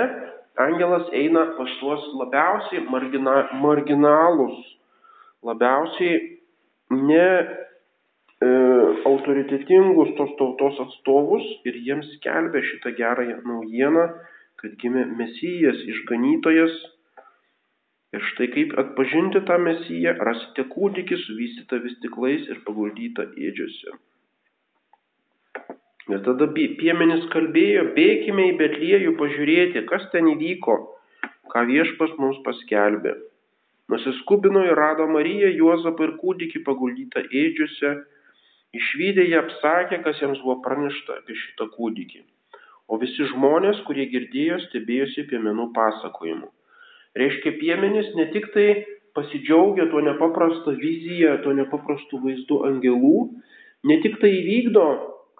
angelas 0.63 1.11
eina 1.11 1.49
pas 1.57 1.75
tuos 1.81 2.07
labiausiai 2.21 2.85
margina, 2.87 3.35
marginalus, 3.59 4.59
labiausiai 5.43 6.39
ne 6.95 7.27
E, 8.39 8.47
autoritetingus 9.09 10.13
tos 10.17 10.31
tautos 10.39 10.79
atstovus 10.83 11.45
ir 11.69 11.77
jiems 11.85 12.07
skelbia 12.17 12.61
šitą 12.65 12.93
gerąją 12.97 13.39
naujieną, 13.47 14.05
kad 14.61 14.75
gimė 14.81 15.05
Mesijas, 15.19 15.79
išganytojas. 15.93 16.75
Ir 18.15 18.23
štai 18.31 18.47
kaip 18.55 18.71
atpažinti 18.81 19.43
tą 19.45 19.59
Mesiją, 19.61 20.15
rasite 20.25 20.65
kūdikį 20.73 21.17
suvystytą 21.23 21.81
vis 21.83 21.97
tiklais 22.03 22.47
ir 22.49 22.61
paguldytą 22.65 23.27
ėdžiuose. 23.37 23.97
Ir 26.09 26.23
tada 26.25 26.47
piemenis 26.57 27.27
kalbėjo, 27.33 27.83
bėkime 27.93 28.47
į 28.49 28.55
Betliejų 28.61 29.13
pažiūrėti, 29.19 29.85
kas 29.91 30.07
ten 30.13 30.31
įvyko, 30.31 30.77
ką 31.53 31.65
viešpas 31.69 32.15
mums 32.17 32.39
paskelbė. 32.47 33.13
Nusiskubino 33.93 34.63
ir 34.65 34.77
rado 34.77 35.05
Mariją, 35.09 35.49
Juozapą 35.61 36.07
ir 36.07 36.15
kūdikį 36.21 36.63
paguldytą 36.65 37.23
ėdžiuose 37.29 37.93
Išvydę 38.77 39.25
jie 39.25 39.37
apsakė, 39.39 39.97
kas 40.05 40.19
jiems 40.21 40.41
buvo 40.43 40.59
pranešta 40.65 41.19
apie 41.21 41.33
šitą 41.37 41.69
kūdikį. 41.73 42.21
O 42.89 42.97
visi 43.01 43.25
žmonės, 43.31 43.81
kurie 43.87 44.05
girdėjo, 44.11 44.59
stebėjosi 44.67 45.25
piemenų 45.29 45.71
pasakojimu. 45.73 46.49
Reiškia, 47.17 47.55
piemenys 47.61 48.11
ne 48.17 48.27
tik 48.33 48.49
tai 48.53 48.67
pasidžiaugia 49.17 49.87
tuo 49.89 50.03
nepaprastą 50.05 50.75
viziją, 50.77 51.39
tuo 51.43 51.55
nepaprastu 51.57 52.21
vaizdu 52.21 52.61
angelų, 52.69 53.15
ne 53.89 53.97
tik 54.05 54.19
tai 54.21 54.31
įvykdo 54.37 54.85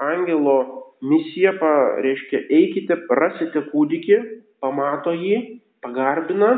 angelo 0.01 0.57
misiją, 1.05 1.53
reiškia, 2.05 2.43
eikite, 2.50 2.98
rasite 3.21 3.63
kūdikį, 3.69 4.19
pamato 4.63 5.13
jį, 5.13 5.62
pagarbina, 5.86 6.51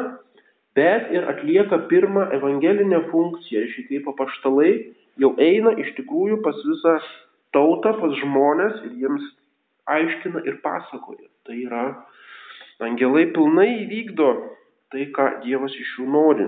bet 0.75 1.11
ir 1.11 1.27
atlieka 1.35 1.83
pirmą 1.91 2.29
evangelinę 2.39 3.03
funkciją, 3.11 3.65
reiškia, 3.65 3.87
kaip 3.91 4.11
apaštalai 4.15 4.73
jau 5.19 5.33
eina 5.41 5.73
iš 5.81 5.91
tikrųjų 5.97 6.39
pas 6.45 6.57
visą 6.67 6.95
tautą, 7.55 7.93
pas 7.99 8.15
žmonės 8.21 8.81
ir 8.87 8.95
jiems 9.03 9.27
aiškina 9.91 10.43
ir 10.47 10.61
pasakoja. 10.63 11.27
Tai 11.47 11.57
yra, 11.57 11.85
angelai 12.83 13.27
pilnai 13.33 13.69
įvykdo 13.83 14.31
tai, 14.91 15.07
ką 15.15 15.27
Dievas 15.45 15.75
iš 15.79 15.95
jų 15.99 16.07
nori. 16.11 16.47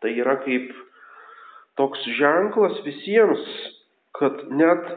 Tai 0.00 0.12
yra 0.16 0.38
kaip 0.44 0.72
toks 1.80 2.04
ženklas 2.18 2.80
visiems, 2.84 3.44
kad 4.16 4.46
net 4.52 4.88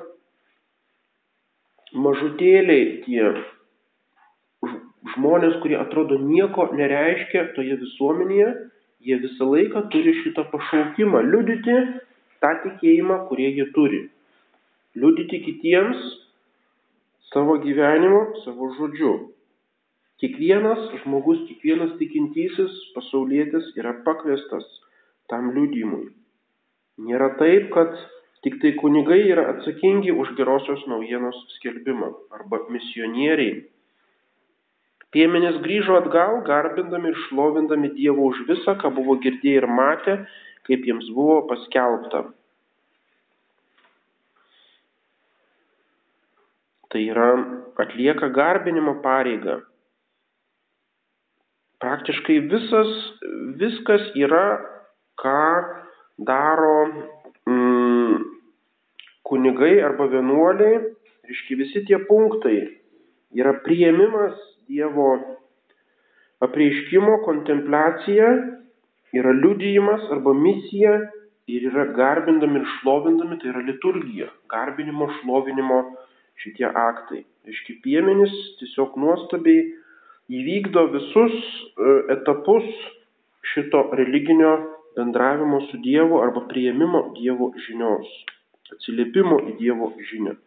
mažutėliai 1.93 3.03
tie 3.05 3.25
žmonės, 5.13 5.59
kurie 5.61 5.77
atrodo 5.79 6.17
nieko 6.19 6.69
nereiškia 6.75 7.51
toje 7.57 7.77
visuomenėje, 7.81 8.53
jie 9.03 9.19
visą 9.23 9.49
laiką 9.51 9.87
turi 9.93 10.13
šitą 10.21 10.47
pašaukimą 10.51 11.21
liudyti 11.27 11.77
tą 12.43 12.51
tikėjimą, 12.63 13.17
kurie 13.29 13.49
jie 13.57 13.67
turi. 13.75 14.01
Liudyti 14.95 15.39
kitiems 15.45 16.01
savo 17.33 17.57
gyvenimu, 17.63 18.21
savo 18.45 18.69
žodžiu. 18.77 19.13
Kiekvienas 20.21 20.83
žmogus, 21.01 21.41
kiekvienas 21.49 21.95
tikintysis 21.99 22.73
pasaulietis 22.95 23.71
yra 23.79 23.95
pakviestas 24.05 24.67
tam 25.31 25.49
liudymui. 25.55 26.11
Nėra 27.03 27.33
taip, 27.39 27.71
kad 27.73 27.95
tik 28.45 28.59
tai 28.61 28.75
kunigai 28.77 29.23
yra 29.33 29.47
atsakingi 29.55 30.13
už 30.13 30.35
gerosios 30.37 30.83
naujienos 30.91 31.39
skelbimą 31.57 32.11
arba 32.37 32.61
misionieriai. 32.69 33.63
Piemenės 35.13 35.59
grįžo 35.61 35.99
atgal, 35.99 36.39
garbindami 36.47 37.11
ir 37.11 37.19
šlovindami 37.27 37.91
Dievą 37.93 38.31
už 38.31 38.39
visą, 38.47 38.73
ką 38.81 38.89
buvo 38.95 39.19
girdėję 39.21 39.59
ir 39.61 39.67
matę, 39.69 40.15
kaip 40.65 40.87
jiems 40.89 41.11
buvo 41.13 41.43
paskelbta. 41.49 42.23
Tai 46.89 47.03
yra 47.13 47.29
atlieka 47.83 48.29
garbinimo 48.33 48.95
pareigą. 49.05 49.59
Praktiškai 51.83 52.39
visas, 52.49 52.91
viskas 53.61 54.05
yra, 54.17 54.45
ką 55.19 55.39
daro 56.25 56.77
mm, 57.49 58.21
kunigai 59.29 59.75
arba 59.85 60.07
vienuoliai, 60.09 60.79
reiškia 61.29 61.59
visi 61.59 61.83
tie 61.89 61.99
punktai 62.07 62.57
yra 63.33 63.53
prieimimas 63.65 64.37
Dievo 64.69 65.09
apreiškimo, 66.43 67.19
kontempliacija, 67.25 68.29
yra 69.13 69.33
liudijimas 69.37 70.09
arba 70.11 70.33
misija 70.33 70.95
ir 71.47 71.67
yra 71.69 71.85
garbindami 71.97 72.61
ir 72.61 72.67
šlovindami, 72.79 73.37
tai 73.41 73.51
yra 73.51 73.63
liturgija, 73.67 74.29
garbinimo, 74.51 75.09
šlovinimo 75.19 75.79
šitie 76.41 76.67
aktai. 76.67 77.23
Reiškia, 77.47 77.79
piemenys 77.83 78.33
tiesiog 78.59 78.95
nuostabiai 78.99 79.65
įvykdo 80.31 80.85
visus 80.93 81.33
e, 81.35 81.95
etapus 82.15 82.69
šito 83.53 83.89
religinio 83.99 84.53
bendravimo 84.95 85.61
su 85.67 85.77
Dievu 85.83 86.21
arba 86.23 86.45
prieimimo 86.47 87.09
Dievo 87.17 87.51
žinios, 87.67 88.07
atsiliepimo 88.71 89.41
į 89.51 89.57
Dievo 89.59 89.91
žinią. 90.11 90.37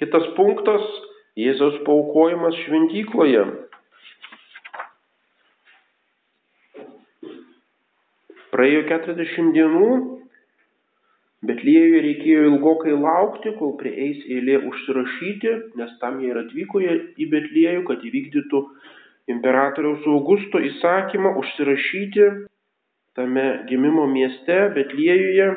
Kitas 0.00 0.26
punktas- 0.36 0.84
Jėzaus 1.40 1.80
paukojimas 1.86 2.56
šventykloje. 2.64 3.44
Praėjo 8.50 8.86
40 8.90 9.52
dienų, 9.56 9.90
Betliejuje 11.40 12.00
reikėjo 12.04 12.40
ilgokai 12.50 12.92
laukti, 12.92 13.54
kol 13.56 13.70
prieis 13.80 14.18
eilė 14.28 14.58
užsirašyti, 14.68 15.52
nes 15.80 15.94
tam 16.02 16.18
jie 16.20 16.34
ir 16.34 16.40
atvyko 16.42 16.82
į 16.84 17.28
Betliejų, 17.32 17.84
kad 17.88 18.02
įvykdytų 18.04 18.60
imperatoriaus 19.32 20.04
Augusto 20.10 20.60
įsakymą 20.60 21.32
užsirašyti 21.40 22.26
tame 23.16 23.46
gimimo 23.70 24.04
mieste 24.06 24.58
Betliejuje, 24.74 25.48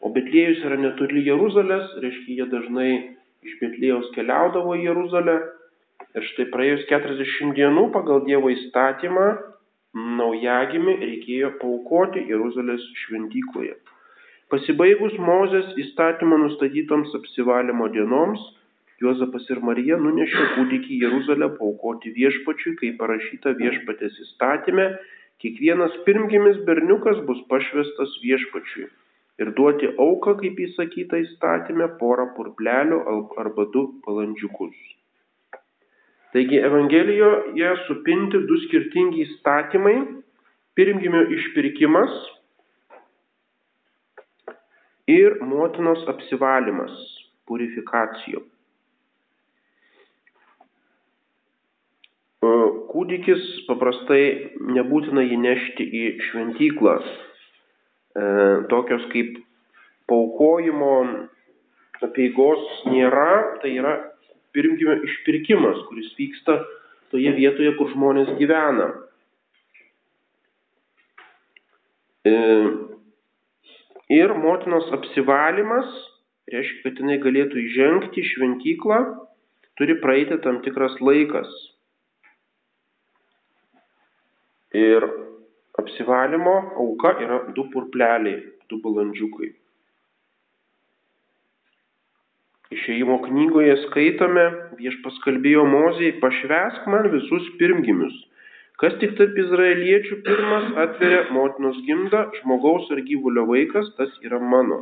o 0.00 0.10
Betliejus 0.16 0.64
yra 0.66 0.80
netoli 0.80 1.26
Jeruzalės, 1.28 1.92
reiškia, 2.02 2.38
jie 2.38 2.46
dažnai 2.50 2.92
iš 3.46 3.58
Betliejaus 3.60 4.10
keliaudavo 4.16 4.76
į 4.78 4.86
Jeruzalę. 4.88 5.38
Ir 6.18 6.26
štai 6.32 6.48
praėjus 6.52 6.84
40 6.90 7.54
dienų 7.56 7.88
pagal 7.94 8.22
Dievo 8.26 8.50
įstatymą 8.52 9.26
naujagimi 10.18 10.96
reikėjo 11.00 11.52
paukoti 11.60 12.24
Jeruzalės 12.28 12.84
šventykloje. 13.04 13.76
Pasibaigus 14.52 15.14
Mozės 15.26 15.70
įstatymo 15.80 16.38
nustatytoms 16.44 17.14
apsivalymo 17.20 17.88
dienoms, 17.94 18.42
Juozapas 19.02 19.48
ir 19.50 19.58
Marija 19.66 19.96
nunešė 19.98 20.44
kūdikį 20.54 21.00
Jeruzalę 21.02 21.48
paukoti 21.56 22.12
viešpačiui, 22.14 22.76
kaip 22.78 23.00
parašyta 23.00 23.56
viešpatės 23.58 24.20
įstatymė, 24.26 24.88
kiekvienas 25.42 25.96
pirmgimis 26.06 26.60
berniukas 26.68 27.24
bus 27.26 27.40
pašvestas 27.50 28.14
viešpačiui 28.22 28.86
ir 29.42 29.52
duoti 29.58 29.90
auką, 30.06 30.36
kaip 30.40 30.60
įsakyta 30.66 31.20
įstatymė, 31.26 31.92
porą 32.00 32.28
purplelių 32.36 33.02
arba 33.42 33.66
du 33.74 33.88
balandžiukus. 34.06 34.76
Taigi 36.32 36.62
Evangelijoje 36.64 37.72
supinti 37.86 38.38
du 38.48 38.56
skirtingi 38.66 39.26
įstatymai- 39.26 39.96
pirmgimio 40.78 41.26
išpirkimas 41.36 42.14
ir 45.12 45.36
motinos 45.44 46.06
apsivalymas, 46.08 46.94
purifikacijo. 47.46 48.46
Kūdikis 52.92 53.44
paprastai 53.68 54.24
nebūtina 54.76 55.22
jį 55.24 55.36
nešti 55.42 55.84
į 55.84 56.02
šventyklą. 56.28 56.96
E, 58.12 58.24
tokios 58.72 59.04
kaip 59.12 59.38
paukojimo 60.10 60.92
apieigos 62.02 62.62
nėra, 62.90 63.60
tai 63.62 63.76
yra 63.78 63.96
pirmgimio 64.52 64.98
išpirkimas, 65.06 65.84
kuris 65.88 66.10
vyksta 66.18 66.58
toje 67.14 67.30
vietoje, 67.36 67.72
kur 67.78 67.92
žmonės 67.94 68.34
gyvena. 68.40 68.88
E, 72.26 72.34
Ir 74.12 74.34
motinos 74.36 74.90
apsivalymas, 74.92 75.88
reiškia, 76.52 76.80
kad 76.84 76.98
jinai 77.00 77.14
galėtų 77.22 77.60
įžengti 77.62 78.20
į 78.20 78.28
šventyklą, 78.28 78.98
turi 79.80 79.94
praeiti 80.02 80.36
tam 80.44 80.58
tikras 80.66 80.98
laikas. 81.00 81.48
Ir 84.76 85.06
apsivalymo 85.80 86.56
auka 86.84 87.14
yra 87.24 87.38
du 87.56 87.68
purpleliai, 87.72 88.42
du 88.68 88.80
balandžiukai. 88.84 89.52
Išėjimo 92.72 93.18
knygoje 93.26 93.78
skaitome, 93.86 94.44
viešpas 94.80 95.18
kalbėjo 95.24 95.64
Mozijai, 95.68 96.18
pašvesk 96.20 96.86
man 96.88 97.10
visus 97.12 97.48
pirmgimius 97.60 98.16
Kas 98.82 98.96
tik 98.98 99.12
tarp 99.14 99.36
izraeliečių 99.38 100.16
pirmas 100.26 100.64
atveria 100.84 101.20
motinos 101.30 101.76
gimdą, 101.86 102.24
žmogaus 102.40 102.88
ar 102.90 102.98
gyvulio 103.06 103.44
vaikas, 103.46 103.92
tas 103.94 104.10
yra 104.26 104.40
mano. 104.42 104.80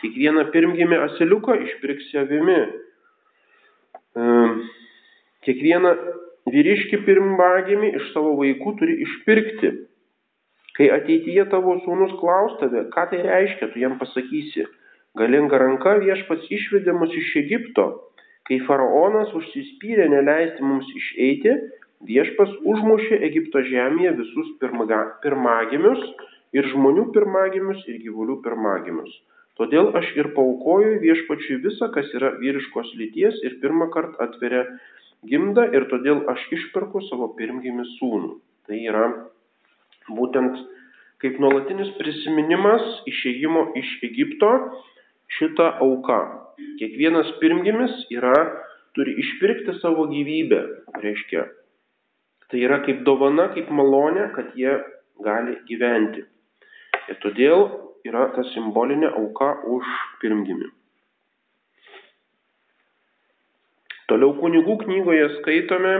Kiekvieną 0.00 0.46
pirmgimį 0.54 1.00
asiliuką 1.04 1.58
išpirksi 1.66 2.22
avimi. 2.22 2.56
Ehm, 4.16 4.54
kiekvieną 5.44 5.92
vyriškį 6.52 7.02
pirmagimį 7.06 7.92
iš 8.00 8.10
savo 8.14 8.34
vaikų 8.40 8.74
turi 8.80 8.98
išpirkti. 9.06 9.72
Kai 10.76 10.90
ateityje 10.92 11.46
tavo 11.52 11.78
sūnus 11.84 12.12
klaus 12.20 12.58
tave, 12.60 12.84
ką 12.92 13.06
tai 13.10 13.22
reiškia, 13.24 13.70
tu 13.72 13.80
jam 13.80 13.96
pasakysi. 14.00 14.66
Galinga 15.16 15.58
ranka 15.62 15.96
viešpats 16.02 16.50
išvedė 16.52 16.92
mus 16.92 17.14
iš 17.16 17.32
Egipto. 17.40 17.86
Kai 18.46 18.60
faraonas 18.68 19.32
užsispyrė 19.34 20.10
neleisti 20.12 20.62
mums 20.62 20.90
išeiti, 21.00 21.56
Viešpas 22.04 22.50
užmušė 22.68 23.22
Egipto 23.24 23.62
žemėje 23.64 24.10
visus 24.18 24.48
pirmagimius 24.60 26.02
ir 26.52 26.68
žmonių 26.68 27.06
pirmagimius 27.14 27.80
ir 27.88 28.02
gyvulių 28.02 28.42
pirmagimius. 28.44 29.14
Todėl 29.56 29.88
aš 29.96 30.10
ir 30.20 30.28
paukoju 30.36 30.98
viešpačiui 31.00 31.56
visą, 31.64 31.88
kas 31.94 32.12
yra 32.12 32.34
vyriškos 32.42 32.92
lyties 33.00 33.40
ir 33.48 33.56
pirmą 33.62 33.88
kartą 33.94 34.20
atveria 34.26 34.66
gimdą 35.24 35.66
ir 35.72 35.88
todėl 35.92 36.24
aš 36.32 36.46
išperku 36.58 37.02
savo 37.08 37.32
pirmgimį 37.38 37.86
sūnų. 37.96 38.32
Tai 38.66 38.78
yra 38.90 39.06
būtent 40.12 40.58
kaip 41.22 41.38
nuolatinis 41.42 41.92
prisiminimas 41.98 42.84
išėjimo 43.08 43.70
iš 43.80 43.92
Egipto 44.06 44.52
šitą 45.38 45.72
auką. 45.84 46.22
Kiekvienas 46.80 47.30
pirmgimis 47.40 47.94
yra, 48.14 48.34
turi 48.96 49.16
išpirkti 49.22 49.78
savo 49.80 50.06
gyvybę, 50.10 50.60
reiškia 51.02 51.46
Tai 52.50 52.60
yra 52.62 52.78
kaip 52.86 53.00
dovana, 53.06 53.48
kaip 53.54 53.70
malonė, 53.74 54.28
kad 54.34 54.52
jie 54.54 54.76
gali 55.26 55.56
gyventi. 55.66 56.22
Ir 57.10 57.18
todėl 57.24 57.64
yra 58.06 58.28
ta 58.36 58.44
simbolinė 58.52 59.10
auka 59.18 59.48
už 59.76 59.94
pirmgimį. 60.22 60.68
Toliau 64.10 64.36
kunigų 64.38 64.78
knygoje 64.84 65.28
skaitome 65.40 65.96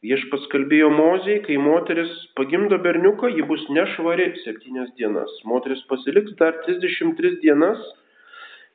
Viešpats 0.00 0.46
kalbėjo 0.48 0.86
Mozijai, 0.96 1.42
kai 1.44 1.58
moteris 1.60 2.12
pagimdo 2.38 2.78
berniuką, 2.80 3.28
ji 3.36 3.44
bus 3.44 3.66
nešvari 3.68 4.30
septynias 4.40 4.88
dienas. 4.96 5.32
Moteris 5.44 5.82
pasiliks 5.90 6.32
dar 6.38 6.56
33 6.64 7.34
dienas, 7.42 7.82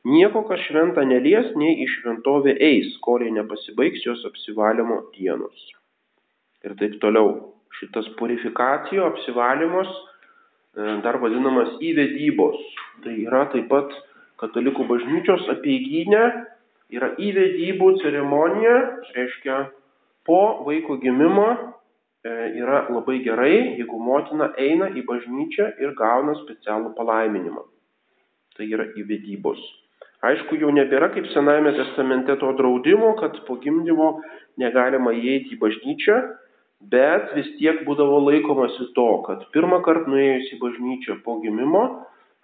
nieko, 0.06 0.44
kas 0.46 0.62
šventą 0.68 1.02
nelies, 1.10 1.50
nei 1.58 1.80
į 1.82 1.88
šventovę 1.96 2.54
eis, 2.68 2.94
kol 3.02 3.26
jie 3.26 3.34
nepasibaigs 3.34 4.06
jos 4.06 4.22
apsivalymo 4.30 5.00
dienos. 5.18 5.66
Ir 6.62 6.78
taip 6.78 7.00
toliau. 7.02 7.34
Šitas 7.80 8.06
purifikacijo 8.20 9.10
apsivalymas 9.10 9.90
e, 9.90 11.00
dar 11.04 11.18
vadinamas 11.24 11.74
įvedybos. 11.84 12.62
Tai 13.02 13.18
yra 13.26 13.48
taip 13.50 13.66
pat 13.74 13.98
katalikų 14.44 14.86
bažnyčios 14.94 15.50
apieiginė, 15.58 16.22
yra 16.96 17.14
įvedybų 17.22 17.92
ceremonija, 18.02 18.76
reiškia 19.16 19.62
po 20.28 20.42
vaiko 20.66 20.98
gimimo 21.02 21.48
e, 21.54 22.34
yra 22.62 22.86
labai 22.90 23.20
gerai, 23.26 23.56
jeigu 23.80 24.00
motina 24.02 24.52
eina 24.58 24.90
į 24.96 25.06
bažnyčią 25.08 25.72
ir 25.84 25.96
gauna 26.00 26.36
specialų 26.44 26.94
palaiminimą. 26.98 27.66
Tai 28.56 28.70
yra 28.72 28.88
įvedybos. 28.98 29.60
Aišku, 30.26 30.58
jau 30.58 30.72
nebėra 30.74 31.12
kaip 31.14 31.28
Senajame 31.34 31.76
testamente 31.76 32.34
to 32.42 32.50
draudimo, 32.58 33.14
kad 33.20 33.36
po 33.46 33.60
gimdymo 33.62 34.16
negalima 34.58 35.14
įeiti 35.14 35.54
į 35.54 35.60
bažnyčią, 35.62 36.18
bet 36.90 37.36
vis 37.38 37.52
tiek 37.60 37.84
būdavo 37.86 38.24
laikomasi 38.24 38.90
to, 38.98 39.10
kad 39.28 39.44
pirmą 39.54 39.82
kartą 39.86 40.10
nuėjus 40.12 40.54
į 40.56 40.60
bažnyčią 40.64 41.20
po 41.26 41.38
gimimo 41.44 41.84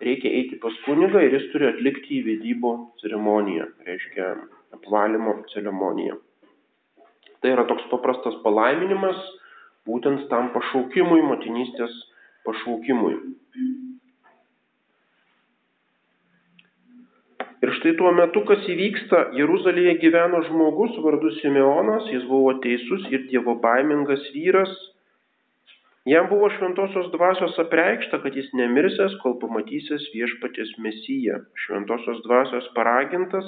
reikia 0.05 0.31
eiti 0.39 0.59
pas 0.63 0.75
kunigą 0.85 1.21
ir 1.25 1.35
jis 1.37 1.47
turi 1.53 1.69
atlikti 1.69 2.19
įvedybų 2.21 2.73
ceremoniją, 3.03 3.67
reiškia 3.87 4.31
apvalymo 4.77 5.37
ceremoniją. 5.53 6.17
Tai 7.41 7.53
yra 7.55 7.65
toks 7.69 7.87
paprastas 7.93 8.35
palaiminimas 8.45 9.21
būtent 9.89 10.27
tam 10.29 10.51
pašaukimui, 10.55 11.23
motinystės 11.25 11.95
pašaukimui. 12.45 13.15
Ir 17.61 17.69
štai 17.77 17.91
tuo 17.97 18.09
metu, 18.17 18.41
kas 18.49 18.63
įvyksta, 18.73 19.17
Jeruzalėje 19.37 19.99
gyveno 20.01 20.39
žmogus 20.47 20.95
vardu 21.03 21.29
Simeonas, 21.37 22.07
jis 22.09 22.23
buvo 22.29 22.55
teisus 22.63 23.05
ir 23.13 23.27
dievo 23.29 23.53
baimingas 23.61 24.23
vyras. 24.33 24.71
Jam 26.09 26.25
buvo 26.31 26.47
šventosios 26.49 27.11
dvasios 27.13 27.59
apreikšta, 27.61 28.23
kad 28.23 28.33
jis 28.33 28.47
nemirsęs, 28.57 29.19
kol 29.21 29.35
pamatysės 29.43 30.07
viešpatės 30.15 30.73
mesiją. 30.81 31.43
Šventosios 31.65 32.23
dvasios 32.25 32.71
paragintas, 32.77 33.45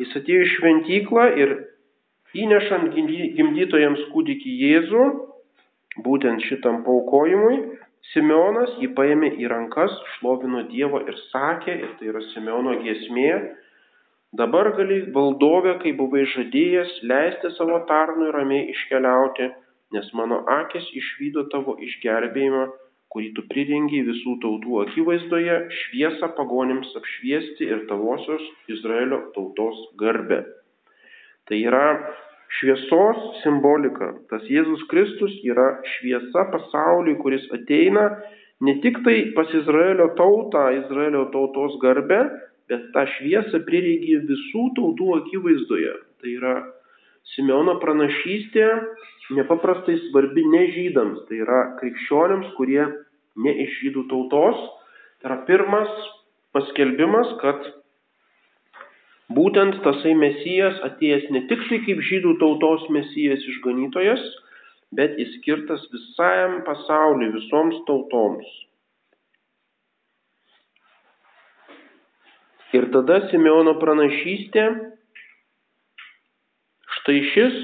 jis 0.00 0.16
atėjo 0.16 0.46
į 0.46 0.50
šventyklą 0.54 1.26
ir 1.42 1.54
Įnešant 2.32 2.94
gimdytojams 2.96 4.06
kūdikį 4.08 4.52
Jėzų, 4.56 5.02
būtent 6.00 6.40
šitam 6.48 6.78
paukojimui, 6.86 7.58
Simeonas 8.12 8.72
jį 8.80 8.88
paėmė 8.96 9.28
į 9.36 9.50
rankas, 9.52 9.92
šlovino 10.14 10.62
Dievo 10.70 11.02
ir 11.04 11.18
sakė, 11.28 11.74
ir 11.84 11.90
tai 11.98 12.08
yra 12.08 12.22
Simeono 12.30 12.78
giesmė, 12.80 13.34
dabar 14.40 14.72
gali 14.78 15.02
valdovė, 15.12 15.76
kai 15.84 15.92
buvai 15.98 16.24
žadėjęs, 16.32 16.96
leisti 17.12 17.52
savo 17.58 17.82
tarnui 17.90 18.32
ramiai 18.32 18.64
iškeliauti, 18.72 19.50
nes 19.92 20.08
mano 20.18 20.42
akis 20.60 20.88
išvydo 20.98 21.48
tavo 21.52 21.76
išgelbėjimą, 21.86 22.64
kurį 23.12 23.28
tu 23.36 23.44
prirengiai 23.50 24.06
visų 24.06 24.38
tautų 24.44 24.80
akivaizdoje, 24.86 25.56
šviesą 25.78 26.32
pagonims 26.38 26.94
apšviesti 26.96 27.68
ir 27.68 27.84
tavosios 27.90 28.44
Izraelio 28.72 29.20
tautos 29.36 29.80
garbę. 30.00 30.40
Tai 31.48 31.58
yra 31.60 31.86
šviesos 32.58 33.20
simbolika. 33.42 34.12
Tas 34.30 34.44
Jėzus 34.48 34.86
Kristus 34.90 35.34
yra 35.44 35.74
šviesa 35.96 36.46
pasauliui, 36.54 37.18
kuris 37.20 37.44
ateina 37.56 38.08
ne 38.64 38.78
tik 38.84 39.02
tai 39.04 39.18
pas 39.36 39.50
Izraelio 39.60 40.12
tautą, 40.18 40.68
Izraelio 40.80 41.26
tautos 41.34 41.76
garbę, 41.82 42.22
bet 42.70 42.88
tą 42.94 43.04
šviesą 43.16 43.62
prireigė 43.68 44.22
visų 44.28 44.68
tautų 44.78 45.08
akivaizdoje. 45.20 45.96
Tai 46.22 46.36
yra 46.38 46.54
Simeono 47.32 47.78
pranašystė 47.80 48.66
nepaprastai 49.38 49.94
svarbi 50.08 50.44
ne 50.52 50.66
žydams, 50.74 51.22
tai 51.28 51.38
yra 51.44 51.60
krikščionims, 51.78 52.50
kurie 52.58 52.82
ne 53.40 53.54
iš 53.64 53.78
žydų 53.84 54.08
tautos. 54.10 54.58
Tai 55.22 55.30
yra 55.30 55.38
pirmas 55.48 55.92
paskelbimas, 56.52 57.30
kad 57.40 57.70
Būtent 59.32 59.78
tasai 59.84 60.12
mesijas 60.18 60.80
atėjęs 60.86 61.28
ne 61.34 61.40
tik 61.48 61.62
tai 61.68 61.78
kaip 61.86 62.00
žydų 62.08 62.32
tautos 62.40 62.82
mesijas 62.92 63.44
išganytojas, 63.52 64.24
bet 64.98 65.14
jis 65.20 65.30
skirtas 65.38 65.84
visam 65.92 66.58
pasauliu, 66.66 67.30
visoms 67.36 67.78
tautoms. 67.88 68.50
Ir 72.76 72.88
tada 72.92 73.20
Simeono 73.30 73.76
pranašystė, 73.80 74.66
štai 77.02 77.18
šis 77.34 77.54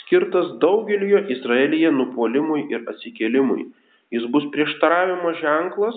skirtas 0.00 0.54
daugeliu 0.62 1.20
Izraelyje 1.28 1.90
nupolimui 1.92 2.64
ir 2.72 2.86
atsikėlimui. 2.88 3.68
Jis 4.14 4.24
bus 4.32 4.46
prieštaravimo 4.54 5.34
ženklas 5.40 5.96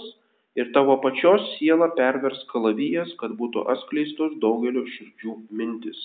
ir 0.60 0.72
tavo 0.76 0.98
pačios 1.04 1.46
sielą 1.56 1.92
pervers 1.96 2.42
kalavijas, 2.52 3.12
kad 3.22 3.38
būtų 3.40 3.64
atskleistos 3.72 4.36
daugelio 4.44 4.84
širdžių 4.98 5.36
mintis. 5.56 6.00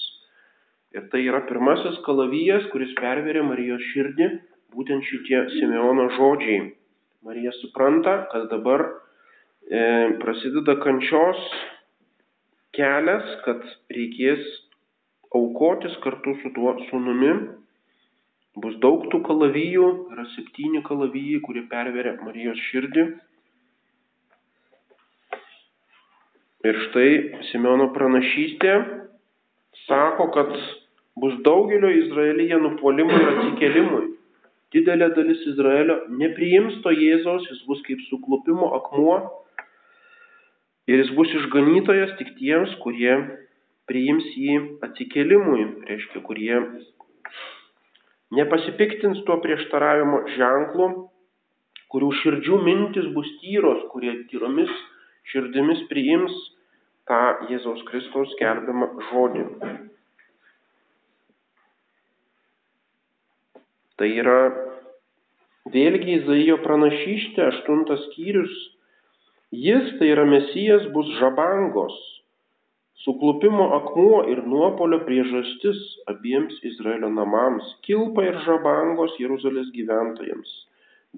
Ir 0.94 1.08
tai 1.10 1.24
yra 1.26 1.40
pirmasis 1.48 1.98
kalavijas, 2.06 2.68
kuris 2.70 2.92
perverė 3.00 3.42
Marijos 3.42 3.82
širdį, 3.90 4.28
būtent 4.76 5.02
šitie 5.08 5.40
Simeono 5.56 6.06
žodžiai. 6.14 6.68
Marija 7.26 7.50
supranta, 7.56 8.28
kad 8.30 8.46
dabar 8.52 8.84
e, 8.84 9.80
prasideda 10.20 10.76
kančios 10.84 11.40
kelias, 12.76 13.26
kad 13.46 13.64
reikės 13.90 14.44
aukotis 15.34 15.96
kartu 16.04 16.36
su 16.42 16.52
tuo 16.54 16.74
sunumi. 16.88 17.34
Bus 18.54 18.76
daug 18.82 19.08
tų 19.10 19.18
kalavijų, 19.26 19.86
yra 20.14 20.24
septyni 20.36 20.82
kalavijai, 20.86 21.40
kurie 21.42 21.64
perveria 21.70 22.14
Marijos 22.22 22.60
širdį. 22.68 23.06
Ir 26.64 26.78
štai 26.86 27.08
Simeono 27.50 27.90
pranašystė 27.96 28.76
sako, 29.88 30.30
kad 30.36 30.54
bus 31.20 31.34
daugelio 31.44 31.90
Izraelyje 31.92 32.60
nupolimui 32.62 33.18
ir 33.18 33.32
atsikelimui. 33.32 34.04
Didelė 34.74 35.10
dalis 35.14 35.42
Izraelio 35.50 36.00
nepriims 36.18 36.80
to 36.86 36.94
Jėzaus, 36.94 37.44
jis 37.50 37.60
bus 37.68 37.82
kaip 37.86 38.00
suklupimo 38.08 38.70
akmuo 38.78 39.18
ir 40.90 41.02
jis 41.02 41.12
bus 41.18 41.30
išganytojas 41.42 42.16
tik 42.18 42.32
tiems, 42.38 42.72
kurie 42.82 43.18
priims 43.90 44.26
jį 44.38 44.56
atsikelimui, 44.86 45.64
reiškia, 45.88 46.22
kurie 46.26 46.58
nepasipiktins 48.34 49.22
tuo 49.28 49.38
prieštaravimo 49.44 50.24
ženklu, 50.36 50.88
kurių 51.92 52.10
širdžių 52.22 52.58
mintis 52.66 53.06
bus 53.14 53.28
tyros, 53.42 53.84
kurie 53.92 54.16
tyromis 54.32 54.72
širdimis 55.30 55.84
priims 55.90 56.34
tą 57.08 57.20
Jėzaus 57.50 57.82
Kristaus 57.88 58.32
skelbiamą 58.34 58.88
žodį. 59.10 59.44
Tai 63.94 64.08
yra 64.10 64.38
vėlgi 65.70 66.18
Izaijo 66.18 66.58
pranašystė, 66.64 67.44
aštuntas 67.52 68.02
skyrius. 68.08 68.54
Jis, 69.54 69.92
tai 70.00 70.08
yra 70.10 70.24
Mesijas, 70.26 70.88
bus 70.96 71.12
žabangos, 71.20 71.94
suklupimo 73.02 73.66
akmuo 73.78 74.20
ir 74.30 74.42
nuopolio 74.46 75.00
priežastis 75.08 75.80
abiems 76.12 76.60
Izraelio 76.70 77.10
namams, 77.10 77.66
kilpa 77.86 78.24
ir 78.28 78.38
žabangos 78.46 79.16
Jeruzalės 79.20 79.72
gyventojams. 79.74 80.52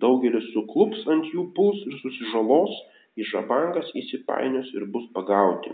Daugelis 0.01 0.49
suklups 0.55 1.05
ant 1.13 1.29
jų 1.33 1.51
puls 1.57 1.83
ir 1.89 1.99
susižalos, 2.03 2.73
į 3.17 3.25
žabangas 3.33 3.93
įsipainios 3.97 4.73
ir 4.77 4.89
bus 4.93 5.07
pagauti. 5.17 5.73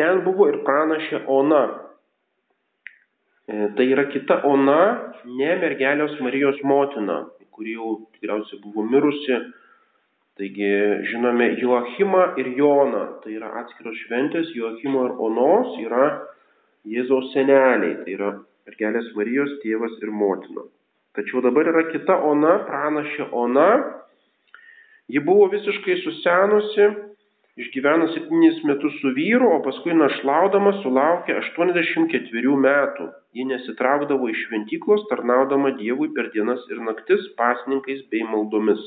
Ten 0.00 0.22
buvo 0.24 0.48
ir 0.48 0.62
pranašė 0.64 1.26
Ona. 1.28 1.89
Tai 3.76 3.84
yra 3.84 4.06
kita 4.08 4.38
Ona, 4.48 4.82
ne 5.28 5.48
mergelės 5.60 6.14
Marijos 6.24 6.60
motina, 6.64 7.18
kuri 7.52 7.74
jau 7.74 7.96
tikriausiai 8.14 8.60
buvo 8.62 8.86
mirusi. 8.88 9.36
Taigi 10.40 10.70
žinome 11.10 11.50
Joachimą 11.60 12.22
ir 12.40 12.48
Joną, 12.56 13.02
tai 13.20 13.34
yra 13.36 13.50
atskiros 13.60 13.98
šventės, 14.06 14.54
Joachimo 14.56 15.02
ir 15.10 15.18
Onos 15.26 15.74
yra 15.82 16.06
Jėzaus 16.88 17.34
seneliai, 17.34 17.98
tai 18.06 18.14
yra 18.16 18.30
mergelės 18.64 19.10
Marijos 19.18 19.52
tėvas 19.60 19.98
ir 20.00 20.14
motina. 20.14 20.64
Tačiau 21.18 21.42
dabar 21.44 21.68
yra 21.68 21.84
kita 21.90 22.16
ona, 22.30 22.54
pranašė 22.70 23.28
ona. 23.36 23.68
Ji 25.10 25.20
buvo 25.26 25.50
visiškai 25.52 25.98
susenusi, 26.06 26.88
išgyveno 27.60 28.08
septynis 28.14 28.60
metus 28.68 28.96
su 29.02 29.12
vyru, 29.16 29.50
o 29.56 29.58
paskui 29.64 29.94
našlaudama 29.96 30.72
sulaukė 30.80 31.36
84 31.42 32.56
metų. 32.64 33.08
Ji 33.36 33.46
nesitraukdavo 33.50 34.30
iš 34.32 34.46
šventyklos, 34.46 35.04
tarnaudama 35.10 35.74
Dievui 35.78 36.10
per 36.16 36.30
dienas 36.34 36.64
ir 36.72 36.80
naktis 36.86 37.28
pasninkais 37.38 38.02
bei 38.12 38.24
maldomis. 38.26 38.82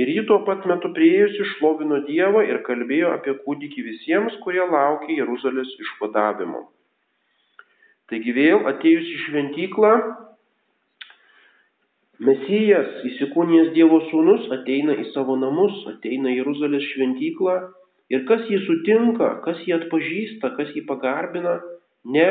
Ir 0.00 0.10
ji 0.10 0.24
tuo 0.26 0.40
pat 0.46 0.64
metu 0.66 0.90
priėjusi 0.96 1.46
šlovino 1.52 2.00
Dievą 2.08 2.42
ir 2.48 2.62
kalbėjo 2.66 3.12
apie 3.14 3.36
kūdikį 3.44 3.84
visiems, 3.90 4.40
kurie 4.46 4.64
laukia 4.64 5.20
Jeruzalės 5.20 5.70
išvadavimo. 5.86 6.64
Taigi 8.10 8.34
vėl 8.36 8.66
atėjus 8.72 9.06
į 9.12 9.20
šventyklą, 9.28 9.92
Mesijas, 12.22 13.00
įsikūnijęs 13.08 13.72
Dievo 13.74 13.98
sūnus, 14.10 14.46
ateina 14.54 14.94
į 15.02 15.08
savo 15.10 15.34
namus, 15.34 15.80
ateina 15.90 16.30
į 16.30 16.38
Jeruzalės 16.38 16.84
šventyklą. 16.92 17.56
Ir 18.12 18.22
kas 18.28 18.44
jį 18.46 18.60
sutinka, 18.66 19.30
kas 19.42 19.58
jį 19.66 19.74
atpažįsta, 19.80 20.52
kas 20.54 20.70
jį 20.76 20.84
pagarbina, 20.86 21.56
ne 22.04 22.28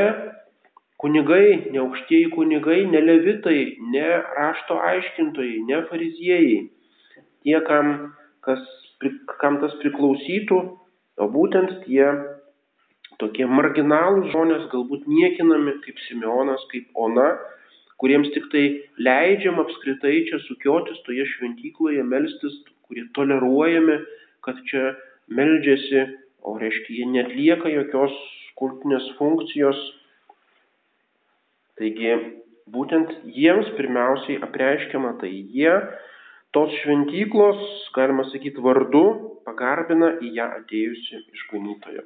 kunigai, 1.02 1.72
ne 1.74 1.82
aukštieji 1.84 2.30
kunigai, 2.32 2.86
ne 2.88 3.02
levitai, 3.04 3.76
ne 3.91 4.06
rašto 4.38 4.78
aiškintojai, 4.80 5.65
ne 5.67 5.82
fariziejai, 5.89 6.62
tie, 7.43 7.58
kam, 7.67 8.13
kas, 8.46 8.62
kam 9.41 9.60
tas 9.60 9.76
priklausytų, 9.82 10.62
o 11.19 11.28
būtent 11.34 11.82
tie 11.84 12.08
tokie 13.19 13.50
marginalūs 13.50 14.32
žmonės, 14.32 14.69
galbūt 14.72 15.10
niekinami 15.12 15.76
kaip 15.84 16.00
Simeonas, 16.08 16.63
kaip 16.72 16.88
Ona, 16.96 17.34
kuriems 18.01 18.29
tik 18.36 18.49
tai 18.53 18.65
leidžiam 19.08 19.60
apskritai 19.63 20.23
čia 20.29 20.39
sukiotis 20.47 21.01
toje 21.08 21.25
šventykloje, 21.36 22.03
melstis, 22.03 22.60
kurie 22.88 23.06
toleruojami, 23.17 23.97
kad 24.45 24.60
čia 24.69 24.93
meldžiasi, 25.32 26.06
o 26.43 26.58
reiškia, 26.60 26.95
jie 26.99 27.10
netlieka 27.12 27.71
jokios 27.71 28.15
kultinės 28.60 29.06
funkcijos. 29.19 29.79
Taigi, 31.79 32.15
būtent 32.73 33.13
jiems 33.36 33.71
pirmiausiai 33.77 34.41
apreiškiama 34.45 35.15
tai 35.21 35.32
jie 35.32 35.73
tos 36.53 36.73
šventyklos, 36.84 37.63
galima 37.95 38.27
sakyti, 38.29 38.62
vardu 38.62 39.06
pagarbina 39.47 40.13
į 40.21 40.36
ją 40.38 40.51
atėjusi 40.60 41.23
išganytoją. 41.34 42.06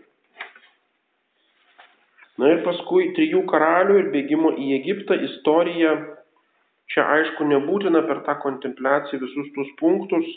Na 2.38 2.52
ir 2.54 2.60
paskui 2.66 3.12
trijų 3.18 3.42
karalių 3.50 3.96
ir 4.02 4.10
bėgimo 4.14 4.52
į 4.62 4.74
Egiptą 4.78 5.18
istorija. 5.26 5.94
Čia 6.94 7.06
aišku 7.16 7.48
nebūtina 7.50 8.04
per 8.08 8.22
tą 8.28 8.38
kontempliaciją 8.44 9.20
visus 9.24 9.48
tuos 9.56 9.72
punktus, 9.80 10.28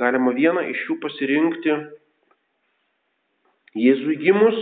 galima 0.00 0.32
vieną 0.34 0.64
iš 0.72 0.80
jų 0.88 0.96
pasirinkti. 1.02 1.74
Jėzui 3.78 4.16
gimus, 4.22 4.56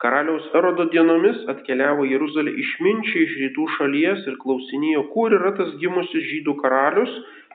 karaliaus 0.00 0.46
erodo 0.56 0.86
dienomis 0.92 1.42
atkeliavo 1.52 2.06
Jeruzalė 2.08 2.54
išminčiai 2.62 3.24
iš 3.26 3.34
rytų 3.42 3.66
šalies 3.76 4.22
ir 4.30 4.38
klausinėjo, 4.40 5.02
kur 5.12 5.34
yra 5.34 5.52
tas 5.58 5.74
gimusis 5.82 6.28
žydų 6.30 6.54
karalius, 6.62 7.10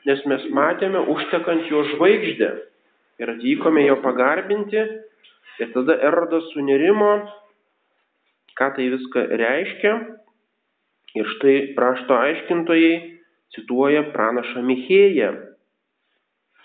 nes 0.06 0.20
mes 0.30 0.50
matėme 0.52 1.06
užtekant 1.16 1.72
jo 1.72 1.86
žvaigždę 1.94 2.52
ir 3.24 3.34
atvykome 3.38 3.88
jo 3.88 3.98
pagarbinti. 4.04 4.84
Ir 5.62 5.70
tada 5.74 5.96
erodas 6.02 6.50
sunerimo 6.52 7.14
Ką 8.64 8.70
tai 8.76 8.86
viską 8.88 9.22
reiškia? 9.44 9.94
Ir 11.20 11.28
štai 11.36 11.56
rašto 11.76 12.16
aiškintojai 12.16 12.94
cituoja 13.52 14.06
pranašą 14.14 14.64
Michėją. 14.64 15.32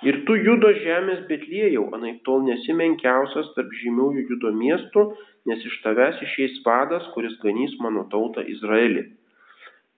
Ir 0.07 0.21
tu 0.29 0.37
judo 0.39 0.71
žemės 0.79 1.25
Betliejau, 1.27 1.89
anaip 1.99 2.21
tol 2.29 2.45
nesimenkiausias 2.47 3.51
tarp 3.57 3.75
žymiųjų 3.81 4.23
judo 4.29 4.55
miestų, 4.61 5.05
nes 5.51 5.67
iš 5.67 5.75
tavęs 5.83 6.23
išeis 6.23 6.63
vadas, 6.63 7.11
kuris 7.17 7.35
ganys 7.43 7.75
mano 7.83 8.07
tautą 8.15 8.47
Izraelį. 8.47 9.09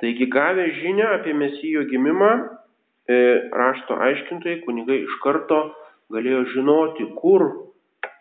Taigi 0.01 0.33
gavę 0.33 0.71
žinę 0.81 1.05
apie 1.19 1.37
mesijo 1.37 1.85
gimimą, 1.93 2.33
e, 3.13 3.21
rašto 3.53 4.01
aiškintojai, 4.09 4.63
kunigai 4.65 5.03
iš 5.05 5.21
karto 5.21 5.63
galėjo 6.09 6.47
žinoti, 6.57 7.13
kur 7.21 7.51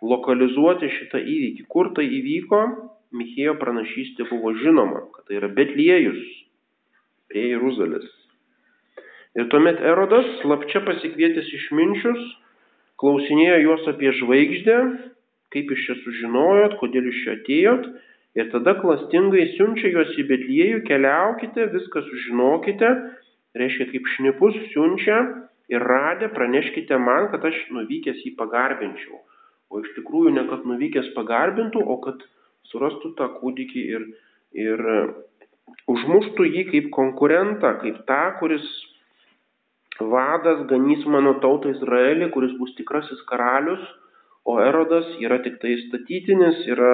lokalizuoti 0.04 0.92
šitą 1.00 1.24
įvykį, 1.24 1.70
kur 1.72 1.96
tai 1.96 2.12
įvyko 2.20 2.66
Michėjo 3.10 3.56
pranašystė 3.58 4.28
buvo 4.30 4.52
žinoma, 4.62 5.08
kad 5.16 5.26
tai 5.26 5.40
yra 5.40 5.50
Betliejus 5.50 6.20
prie 7.30 7.48
Jeruzalės. 7.56 8.06
Ir 9.38 9.48
tuomet 9.50 9.82
Erodas, 9.86 10.28
slapčia 10.42 10.82
pasikvietęs 10.86 11.50
išminčius, 11.58 12.22
klausinėjo 13.02 13.58
juos 13.64 13.90
apie 13.90 14.14
žvaigždę, 14.20 14.78
kaip 15.54 15.74
iš 15.74 15.88
čia 15.88 15.98
sužinojot, 16.04 16.78
kodėl 16.82 17.10
iš 17.10 17.20
čia 17.24 17.36
atėjot, 17.38 17.90
ir 18.38 18.50
tada 18.54 18.76
klastingai 18.82 19.48
siunčia 19.56 19.90
juos 19.94 20.14
į 20.14 20.26
Betliejų, 20.30 20.82
keliaukite, 20.90 21.70
viską 21.74 22.06
sužinokite, 22.10 22.90
reiškia 23.58 23.90
kaip 23.94 24.10
šnipus 24.16 24.58
siunčia 24.74 25.22
ir 25.74 25.86
radę 25.86 26.30
praneškite 26.36 26.98
man, 27.02 27.30
kad 27.34 27.46
aš 27.46 27.58
nuvykęs 27.74 28.22
jį 28.26 28.36
pagarbinčiau. 28.38 29.22
O 29.70 29.82
iš 29.82 29.94
tikrųjų 29.98 30.34
ne 30.38 30.46
kad 30.50 30.66
nuvykęs 30.66 31.14
pagarbintų, 31.18 31.82
o 31.86 31.98
kad 32.06 32.26
surastų 32.72 33.14
tą 33.18 33.30
kūdikį 33.40 33.84
ir, 33.96 34.06
ir 34.66 34.86
e, 34.94 35.00
užmuštų 35.90 36.48
jį 36.50 36.66
kaip 36.72 36.90
konkurentą, 36.96 37.76
kaip 37.84 38.02
tą, 38.10 38.22
kuris 38.42 38.66
vadas 40.00 40.66
ganys 40.70 41.06
mano 41.06 41.36
tautą 41.44 41.74
Izraelį, 41.76 42.30
kuris 42.36 42.54
bus 42.60 42.76
tikrasis 42.78 43.22
karalius, 43.30 43.82
o 44.48 44.60
Erodas 44.64 45.08
yra 45.20 45.42
tik 45.44 45.60
tai 45.62 45.76
statytinis, 45.88 46.62
yra 46.72 46.94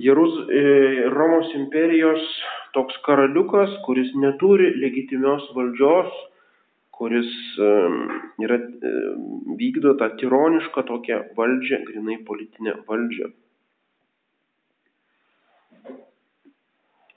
Jeruz, 0.00 0.32
e, 0.48 1.08
Romos 1.12 1.50
imperijos 1.56 2.22
toks 2.76 2.96
karaliukas, 3.04 3.72
kuris 3.86 4.12
neturi 4.14 4.70
legitimios 4.78 5.48
valdžios, 5.56 6.12
kuris 6.94 7.30
e, 7.58 7.70
yra, 8.44 8.60
vykdo 9.60 9.96
tą 10.00 10.12
tironišką 10.20 10.86
tokią 10.92 11.20
valdžią, 11.36 11.82
grinai 11.88 12.20
politinę 12.28 12.76
valdžią. 12.88 13.32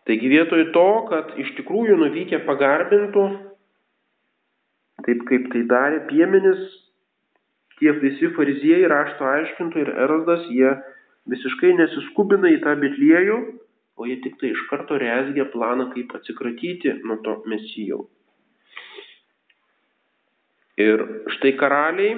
Taigi 0.07 0.29
vietoj 0.31 0.63
to, 0.75 0.87
kad 1.07 1.35
iš 1.39 1.53
tikrųjų 1.59 1.95
nuvykę 2.01 2.41
pagarbintų, 2.47 3.27
taip 5.07 5.23
kaip 5.29 5.47
tai 5.53 5.61
darė 5.69 6.01
piemenis, 6.09 6.63
tie 7.79 7.93
visi 8.01 8.31
fariziejai, 8.35 8.89
rašto 8.91 9.27
aiškintų 9.29 9.83
ir 9.83 9.93
erodas, 10.05 10.43
jie 10.51 10.73
visiškai 11.31 11.71
nesiskubina 11.79 12.51
į 12.51 12.59
tą 12.65 12.75
bitliejų, 12.83 13.39
o 13.95 14.09
jie 14.09 14.19
tik 14.25 14.35
tai 14.41 14.51
iš 14.51 14.65
karto 14.69 14.99
rezgia 14.99 15.47
planą, 15.55 15.89
kaip 15.95 16.11
atsikratyti 16.19 16.97
nuo 17.07 17.21
to 17.23 17.39
mesijau. 17.47 18.03
Ir 20.83 21.03
štai 21.35 21.53
karaliai 21.59 22.15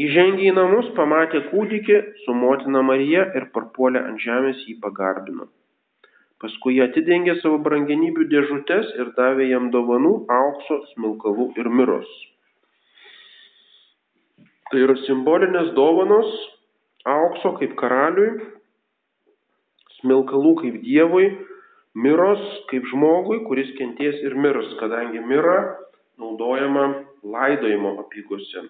įžengė 0.00 0.46
į 0.48 0.52
namus, 0.56 0.92
pamatė 0.96 1.42
kūdikį 1.50 1.98
su 2.24 2.36
motina 2.38 2.84
Marija 2.86 3.26
ir 3.36 3.50
parpuolė 3.52 4.06
ant 4.06 4.22
žemės 4.22 4.62
jį 4.68 4.78
pagarbino. 4.84 5.50
Paskui 6.42 6.74
jie 6.74 6.82
atidengė 6.88 7.36
savo 7.38 7.60
brangenybių 7.62 8.24
dėžutes 8.32 8.88
ir 8.98 9.12
davė 9.14 9.46
jam 9.46 9.68
dovanų 9.70 10.14
aukso, 10.36 10.80
smilkalų 10.94 11.52
ir 11.62 11.68
miros. 11.70 12.08
Tai 14.72 14.80
yra 14.82 14.96
simbolinės 15.04 15.70
dovanos 15.76 16.34
aukso 17.06 17.54
kaip 17.60 17.76
karaliui, 17.78 18.42
smilkalų 20.00 20.56
kaip 20.64 20.82
dievui, 20.82 21.30
miros 21.94 22.42
kaip 22.72 22.90
žmogui, 22.90 23.44
kuris 23.46 23.70
kenties 23.78 24.18
ir 24.26 24.34
mirs, 24.34 24.74
kadangi 24.82 25.22
mira 25.22 25.58
naudojama 26.18 26.86
laidojimo 27.22 28.00
apygose. 28.02 28.66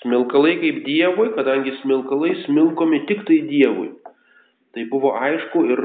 Smilkalai 0.00 0.56
kaip 0.62 0.84
dievui, 0.86 1.32
kadangi 1.36 1.76
smilkalai 1.82 2.36
smilkomi 2.46 3.04
tik 3.10 3.26
tai 3.28 3.42
dievui. 3.50 3.90
Tai 4.76 4.84
buvo 4.92 5.14
aišku 5.16 5.64
ir 5.72 5.82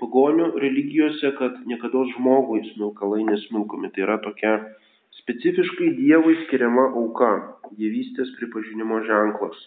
pagonių 0.00 0.52
religijose, 0.60 1.32
kad 1.38 1.58
niekada 1.68 2.04
žmogui 2.14 2.62
smilkalai 2.72 3.24
nesmilkomi. 3.28 3.90
Tai 3.94 4.06
yra 4.06 4.18
tokia 4.24 4.54
specifiškai 5.20 5.92
Dievui 5.98 6.38
skiriama 6.44 6.88
auka, 6.96 7.30
dievystės 7.76 8.32
pripažinimo 8.38 9.02
ženklas. 9.08 9.60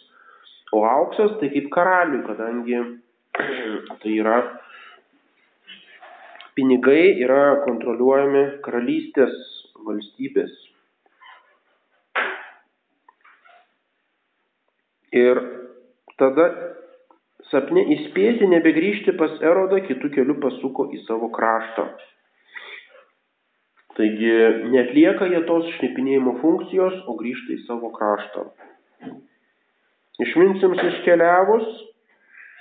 O 0.74 0.84
auksas 0.90 1.38
tai 1.40 1.52
kaip 1.54 1.70
karaliui, 1.74 2.24
kadangi 2.26 2.80
tai 4.02 4.14
yra 4.18 4.38
pinigai 6.58 7.18
yra 7.26 7.64
kontroliuojami 7.66 8.44
karalystės 8.66 9.34
valstybės. 9.86 10.54
Ir 15.14 15.38
tada 16.18 16.48
sapne 17.54 17.86
įspėti 17.96 18.50
nebegrįžti 18.50 19.14
pas 19.20 19.38
Erodą, 19.46 19.80
kitų 19.86 20.10
kelių 20.18 20.40
pasuko 20.42 20.90
į 20.96 21.04
savo 21.06 21.30
kraštą. 21.34 21.88
Taigi 23.94 24.34
netlieka 24.74 25.28
jie 25.30 25.44
tos 25.46 25.70
šnipinėjimo 25.78 26.40
funkcijos, 26.42 26.96
o 27.06 27.14
grįžta 27.20 27.54
į 27.54 27.60
savo 27.68 27.92
kraštą. 27.94 28.48
Išmintims 30.24 30.82
iškeliavus, 30.88 31.68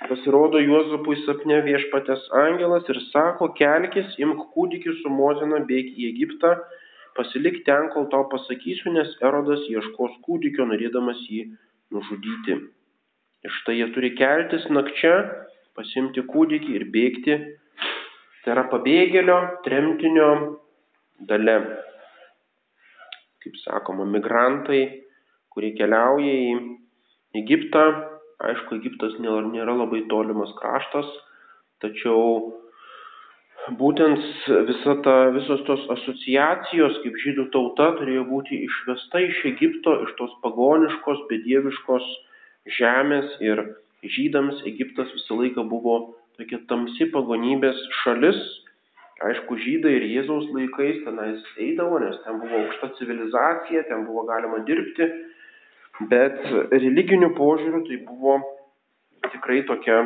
pasirodo 0.09 0.61
Juozapui 0.61 1.17
sapne 1.23 1.59
viešpatės 1.65 2.29
angelas 2.43 2.85
ir 2.93 3.01
sako, 3.09 3.49
kelkis, 3.57 4.13
imk 4.21 4.45
kūdikį 4.53 4.95
su 4.99 5.13
motina, 5.13 5.63
bėg 5.69 5.89
į 5.97 6.07
Egiptą, 6.11 6.53
pasilik 7.17 7.59
ten, 7.65 7.89
kol 7.95 8.09
tau 8.13 8.27
pasakysiu, 8.29 8.93
nes 8.93 9.17
Erodas 9.25 9.65
ieškos 9.73 10.21
kūdikio, 10.27 10.69
norėdamas 10.69 11.25
jį 11.29 11.47
nužudyti. 11.93 12.61
Ir 13.43 13.51
štai 13.59 13.75
jie 13.75 13.89
turi 13.95 14.13
keltis 14.15 14.65
nakčia, 14.71 15.13
pasimti 15.75 16.23
kūdikį 16.29 16.77
ir 16.77 16.85
bėgti. 16.93 17.37
Tai 18.43 18.53
yra 18.55 18.63
pabėgėlio, 18.71 19.37
tremtinio 19.65 20.29
dalė. 21.27 21.57
Kaip 23.43 23.59
sakoma, 23.63 24.07
migrantai, 24.07 24.81
kurie 25.51 25.73
keliauja 25.77 26.33
į 26.47 26.55
Egiptą. 27.43 27.85
Aišku, 28.43 28.79
Egiptas 28.79 29.15
nėra 29.23 29.75
labai 29.75 30.01
tolimas 30.11 30.51
kraštas, 30.57 31.07
tačiau 31.83 32.23
būtent 33.79 34.19
visa 34.67 34.95
ta, 35.05 35.15
visos 35.35 35.63
tos 35.67 35.83
asociacijos, 35.95 36.99
kaip 37.03 37.19
žydų 37.23 37.45
tauta, 37.53 37.93
turėjo 37.99 38.25
būti 38.27 38.59
išvesta 38.65 39.21
iš 39.23 39.39
Egipto, 39.53 39.95
iš 40.07 40.15
tos 40.19 40.33
pagoniškos, 40.43 41.23
bedieviškos 41.29 42.09
žemės 42.69 43.37
ir 43.43 43.61
žydams 44.03 44.63
Egiptas 44.67 45.11
visą 45.15 45.39
laiką 45.39 45.65
buvo 45.69 45.97
tokia 46.37 46.59
tamsi 46.69 47.09
pagonybės 47.13 47.79
šalis. 48.03 48.39
Aišku, 49.23 49.55
žydai 49.61 49.93
ir 49.99 50.05
Jėzaus 50.09 50.49
laikais 50.51 51.03
tenais 51.05 51.43
eidavo, 51.61 51.99
nes 52.01 52.17
ten 52.25 52.41
buvo 52.41 52.57
aukšta 52.59 52.89
civilizacija, 52.97 53.85
ten 53.87 54.03
buvo 54.07 54.25
galima 54.27 54.59
dirbti, 54.67 55.07
bet 56.11 56.41
religiniu 56.73 57.29
požiūriu 57.37 57.83
tai 57.87 57.99
buvo 58.07 58.39
tikrai 59.29 59.61
tokia 59.69 60.01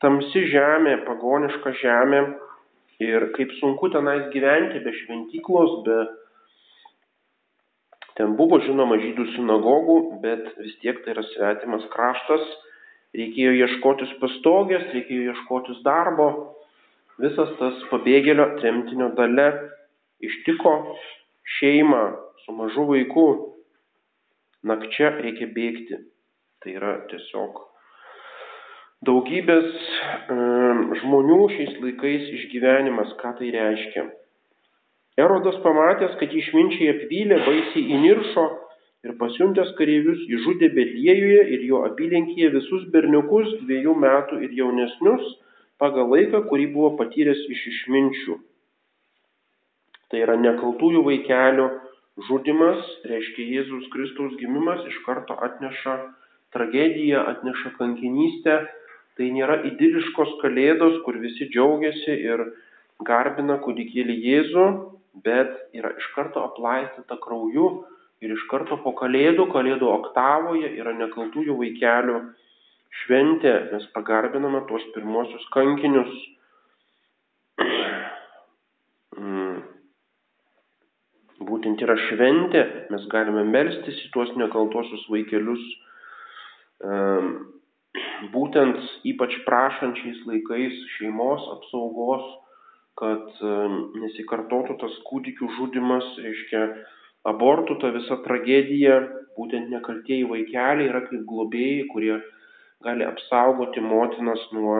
tamsi 0.00 0.46
žemė, 0.52 1.00
pagoniška 1.04 1.74
žemė 1.82 2.22
ir 3.04 3.28
kaip 3.36 3.52
sunku 3.60 3.90
tenais 3.92 4.30
gyventi 4.32 4.80
be 4.84 4.94
šventyklos, 5.02 5.82
be 5.84 5.98
Ten 8.16 8.36
buvo 8.38 8.58
žinoma 8.64 8.96
žydų 9.02 9.26
sinagogų, 9.34 9.96
bet 10.22 10.46
vis 10.62 10.76
tiek 10.80 11.02
tai 11.04 11.12
yra 11.16 11.24
svetimas 11.34 11.84
kraštas 11.92 12.46
reikėjo 13.16 13.52
ieškotis 13.62 14.14
pastogės, 14.20 14.86
reikėjo 14.94 15.32
ieškotis 15.32 15.82
darbo. 15.86 16.28
Visas 17.22 17.52
tas 17.60 17.84
pabėgėlio 17.90 18.48
tremtinio 18.60 19.10
dalė 19.16 19.48
ištiko 20.24 20.74
šeimą 21.58 22.02
su 22.44 22.56
mažu 22.56 22.84
vaiku. 22.90 23.28
Nakčia 24.66 25.14
reikia 25.20 25.48
bėgti. 25.54 26.02
Tai 26.60 26.74
yra 26.74 26.92
tiesiog 27.10 27.62
daugybės 29.06 29.66
e, 29.70 30.36
žmonių 31.02 31.40
šiais 31.52 31.74
laikais 31.84 32.30
išgyvenimas, 32.40 33.12
ką 33.20 33.36
tai 33.38 33.52
reiškia. 33.54 34.06
Erodas 35.16 35.56
pamatęs, 35.64 36.18
kad 36.20 36.32
išminčiai 36.36 36.90
apvylė, 36.92 37.38
baisiai 37.46 37.84
įniršo 37.96 38.42
ir 39.06 39.14
pasiuntęs 39.20 39.70
kareivius 39.78 40.24
išžudė 40.28 40.68
Betliejuje 40.76 41.44
ir 41.56 41.62
jo 41.70 41.80
apylinkėje 41.86 42.50
visus 42.52 42.82
berniukus 42.92 43.54
dviejų 43.62 43.94
metų 44.02 44.42
ir 44.44 44.52
jaunesnius 44.58 45.30
pagal 45.80 46.10
laiką, 46.12 46.42
kurį 46.50 46.66
buvo 46.74 46.90
patyręs 46.98 47.40
iš 47.54 47.62
išminčių. 47.72 48.36
Tai 50.12 50.20
yra 50.22 50.36
nekaltųjų 50.42 51.00
vaikelių 51.06 51.68
žudimas, 52.28 52.82
reiškia 53.08 53.46
Jėzus 53.54 53.88
Kristaus 53.94 54.36
gimimas 54.40 54.84
iš 54.90 54.98
karto 55.06 55.36
atneša 55.48 55.96
tragediją, 56.56 57.24
atneša 57.32 57.72
kankinystę. 57.80 58.58
Tai 59.16 59.30
nėra 59.32 59.62
idiliškos 59.64 60.36
kalėdos, 60.42 61.00
kur 61.08 61.16
visi 61.24 61.48
džiaugiasi 61.48 62.18
ir 62.20 62.42
garbina 63.08 63.56
kūdikėlį 63.64 64.16
Jėzų, 64.28 64.66
bet 65.24 65.52
yra 65.76 65.92
iš 65.96 66.08
karto 66.14 66.42
aplaistyta 66.44 67.18
krauju 67.22 67.68
ir 68.24 68.32
iš 68.32 68.44
karto 68.50 68.78
po 68.84 68.92
kalėdų, 68.96 69.48
kalėdų 69.52 69.88
oktavoje 69.92 70.72
yra 70.80 70.94
nekaltųjų 70.96 71.56
vaikelių 71.60 72.20
šventė, 73.02 73.54
mes 73.72 73.86
pagarbiname 73.94 74.62
tuos 74.70 74.84
pirmosius 74.94 75.44
kankinius. 75.54 76.12
Mm. 79.16 79.58
Būtent 81.46 81.82
yra 81.84 81.96
šventė, 82.08 82.62
mes 82.92 83.04
galime 83.12 83.44
melstis 83.48 83.98
į 84.06 84.08
tuos 84.14 84.32
nekaltuosius 84.40 85.04
vaikelius, 85.12 85.62
būtent 88.32 88.80
ypač 89.08 89.36
prašančiais 89.44 90.24
laikais 90.28 90.80
šeimos 90.96 91.44
apsaugos, 91.56 92.24
kad 92.96 93.40
nesikartotų 94.00 94.78
tas 94.80 94.94
kūdikių 95.08 95.48
žudimas, 95.58 96.06
reiškia 96.22 96.62
abortų 97.28 97.76
ta 97.82 97.90
visa 97.94 98.16
tragedija, 98.24 99.00
būtent 99.36 99.68
nekaltieji 99.72 100.24
vaikeliai 100.30 100.88
yra 100.88 101.02
kaip 101.08 101.26
globėjai, 101.28 101.84
kurie 101.92 102.16
gali 102.86 103.04
apsaugoti 103.04 103.82
motinas 103.84 104.42
nuo, 104.56 104.78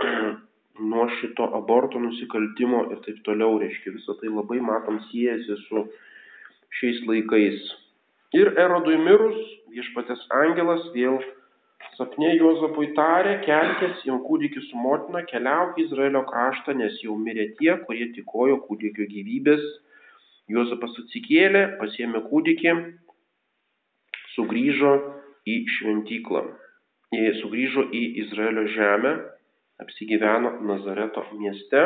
nuo 0.90 1.06
šito 1.20 1.50
aborto 1.58 2.00
nusikaltimo 2.00 2.86
ir 2.94 3.04
taip 3.06 3.20
toliau. 3.28 3.58
Reiškia, 3.62 3.96
visą 3.98 4.16
tai 4.20 4.32
labai 4.32 4.60
matom 4.64 5.00
siejasi 5.10 5.58
su 5.66 5.86
šiais 6.80 7.04
laikais. 7.08 7.60
Ir 8.34 8.54
Erodui 8.58 8.96
mirus, 8.98 9.36
viešpatės 9.74 10.24
angelas 10.42 10.82
vėl 10.96 11.20
sapne 11.98 12.32
Juozapui 12.34 12.90
tarė, 12.96 13.38
kelkis, 13.46 14.02
jau 14.08 14.18
kūdikį 14.26 14.62
su 14.66 14.80
motina, 14.80 15.22
keliauk 15.30 15.78
į 15.78 15.86
Izraelio 15.86 16.24
kraštą, 16.28 16.74
nes 16.78 16.96
jau 17.04 17.16
mirė 17.20 17.50
tie, 17.60 17.72
kurie 17.86 18.10
tikojo 18.16 18.60
kūdikio 18.66 19.06
gyvybės 19.10 19.64
Juozapas 20.52 20.96
atsikėlė, 21.00 21.62
pasėmė 21.78 22.20
kūdikį, 22.28 22.72
sugrįžo 24.34 24.90
į 25.48 25.54
šventyklą. 25.76 26.42
Jie 27.14 27.30
sugrįžo 27.38 27.86
į 27.94 28.02
Izraelio 28.24 28.66
žemę, 28.74 29.14
apsigyveno 29.80 30.58
Nazareto 30.68 31.24
mieste, 31.38 31.84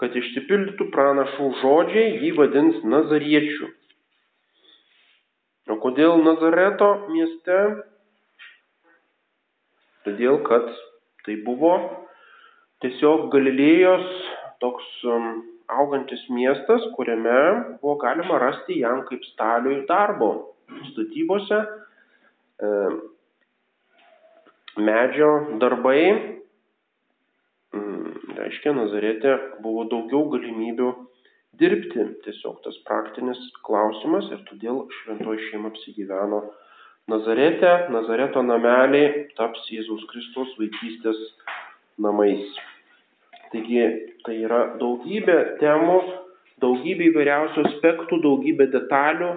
kad 0.00 0.16
išsipildytų 0.18 0.90
pranašų 0.92 1.48
žodžiai, 1.62 2.18
jį 2.20 2.34
vadins 2.36 2.84
Nazariečių. 2.84 3.70
O 5.72 5.78
kodėl 5.80 6.20
Nazareto 6.26 6.90
mieste? 7.14 7.58
Todėl, 10.04 10.40
kad 10.44 10.68
tai 11.24 11.38
buvo 11.46 11.74
tiesiog 12.84 13.30
Galilėjos 13.32 14.08
toks 14.60 14.86
um, 15.08 15.28
augantis 15.68 16.20
miestas, 16.28 16.82
kuriame 16.96 17.78
buvo 17.80 17.96
galima 18.02 18.38
rasti 18.38 18.80
jam 18.80 19.04
kaip 19.08 19.24
staliui 19.32 19.84
darbo 19.88 20.30
statybose, 20.90 21.60
e, 22.60 22.70
medžio 24.76 25.30
darbai. 25.62 26.02
Mm, 27.74 28.36
reiškia, 28.38 28.74
Nazarete 28.76 29.34
buvo 29.64 29.86
daugiau 29.90 30.28
galimybių 30.34 30.90
dirbti, 31.58 32.06
tiesiog 32.26 32.60
tas 32.66 32.76
praktinis 32.86 33.40
klausimas 33.66 34.28
ir 34.34 34.44
todėl 34.50 34.84
šventoji 35.00 35.48
šeima 35.48 35.72
apsigyveno 35.72 36.44
Nazarete, 37.04 37.70
Nazareto 37.92 38.40
nameliai 38.40 39.26
taps 39.36 39.66
Jėzaus 39.68 40.06
Kristus 40.08 40.54
vaikystės 40.56 41.18
namais. 42.00 42.54
Taigi 43.52 43.82
tai 44.24 44.38
yra 44.46 44.60
daugybė 44.80 45.36
temų, 45.60 45.98
daugybė 46.64 47.10
įvairiausių 47.10 47.66
aspektų, 47.68 48.22
daugybė 48.24 48.70
detalių. 48.72 49.34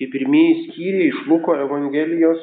Tie 0.00 0.08
pirmieji 0.08 0.54
skyriai 0.62 1.10
iš 1.10 1.20
Luko 1.28 1.52
Evangelijos, 1.60 2.40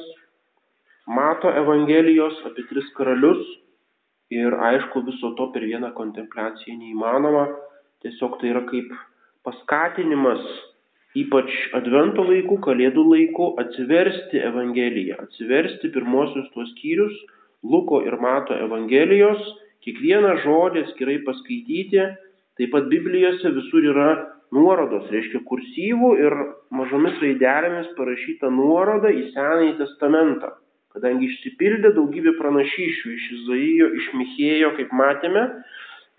Mato 1.10 1.50
Evangelijos 1.50 2.38
apie 2.46 2.68
tris 2.70 2.86
karalius. 2.94 3.42
Ir 4.30 4.54
aišku, 4.54 5.02
viso 5.08 5.34
to 5.34 5.50
per 5.50 5.66
vieną 5.66 5.90
kontempliaciją 5.98 6.76
neįmanoma. 6.78 7.48
Tiesiog 8.06 8.38
tai 8.38 8.52
yra 8.54 8.62
kaip 8.70 8.94
paskatinimas, 9.42 10.46
ypač 11.18 11.50
advento 11.78 12.26
laikų, 12.28 12.60
kalėdų 12.68 13.06
laikų, 13.14 13.54
atsiversti 13.64 14.44
Evangeliją, 14.46 15.18
atsiversti 15.26 15.90
pirmosius 15.96 16.52
tuos 16.54 16.70
skyrius 16.76 17.16
Luko 17.66 18.04
ir 18.06 18.16
Mato 18.22 18.56
Evangelijos 18.56 19.42
Kiekvieną 19.86 20.34
žodį 20.44 20.82
atskirai 20.84 21.22
paskaityti, 21.24 22.02
taip 22.60 22.72
pat 22.74 22.90
Biblijose 22.92 23.52
visur 23.56 23.86
yra 23.88 24.10
nuorodos, 24.56 25.06
reiškia 25.14 25.40
kursyvų 25.48 26.10
ir 26.20 26.36
mažomis 26.76 27.16
raidelėmis 27.24 27.94
parašyta 27.96 28.52
nuoroda 28.52 29.12
į 29.14 29.30
Senąjį 29.36 29.78
testamentą. 29.80 30.52
Kadangi 30.92 31.30
išsipildė 31.30 31.94
daugybė 31.96 32.34
pranašyšių 32.42 33.14
iš 33.16 33.28
Izaijo, 33.38 33.90
iš 34.02 34.10
Michėjo, 34.20 34.74
kaip 34.80 34.92
matėme, 35.00 35.46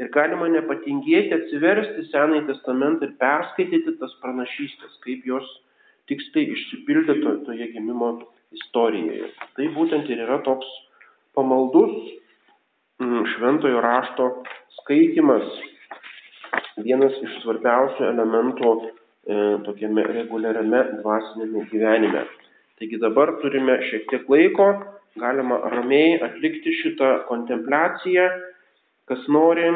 Ir 0.01 0.09
galima 0.15 0.49
nepatingėti 0.49 1.35
atsiversti 1.37 2.07
Senąjį 2.09 2.47
testamentą 2.49 3.09
ir 3.09 3.17
perskaityti 3.21 3.99
tas 4.01 4.15
pranašystės, 4.23 4.95
kaip 5.05 5.27
jos 5.29 5.49
tiksliai 6.09 6.55
išsipildė 6.55 7.19
to, 7.21 7.35
toje 7.49 7.67
gimimo 7.75 8.15
istorijoje. 8.57 9.29
Tai 9.57 9.67
būtent 9.77 10.09
ir 10.11 10.23
yra 10.25 10.41
toks 10.47 10.71
pamaldus 11.37 11.93
mm, 13.03 13.27
šventojo 13.35 13.83
rašto 13.85 14.31
skaitimas, 14.81 15.45
vienas 16.81 17.15
iš 17.21 17.37
svarbiausių 17.43 18.07
elementų 18.09 18.73
e, 18.81 18.87
tokiame 19.67 20.07
reguliariame 20.09 20.81
dvasinėme 21.03 21.67
gyvenime. 21.71 22.25
Taigi 22.81 22.97
dabar 23.03 23.37
turime 23.43 23.77
šiek 23.91 24.09
tiek 24.09 24.33
laiko, 24.33 24.71
galima 25.21 25.61
ramiai 25.75 26.17
atlikti 26.25 26.73
šitą 26.81 27.11
kontempliaciją 27.29 28.31
Kas 29.11 29.25
nori, 29.35 29.67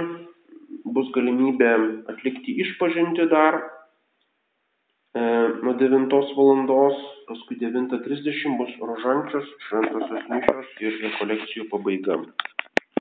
bus 0.95 1.09
galimybė 1.16 1.70
atlikti 2.12 2.55
išpažinti 2.62 3.26
dar 3.32 3.57
e, 3.59 5.24
nuo 5.64 5.74
9 5.80 6.14
valandos, 6.39 7.01
paskui 7.26 7.59
9.30 7.59 8.55
bus 8.61 8.70
rožančios, 8.78 9.49
šventosios 9.66 10.28
mišios 10.30 10.70
ir 10.87 11.01
rekolekcijų 11.09 11.66
pabaiga. 11.72 12.20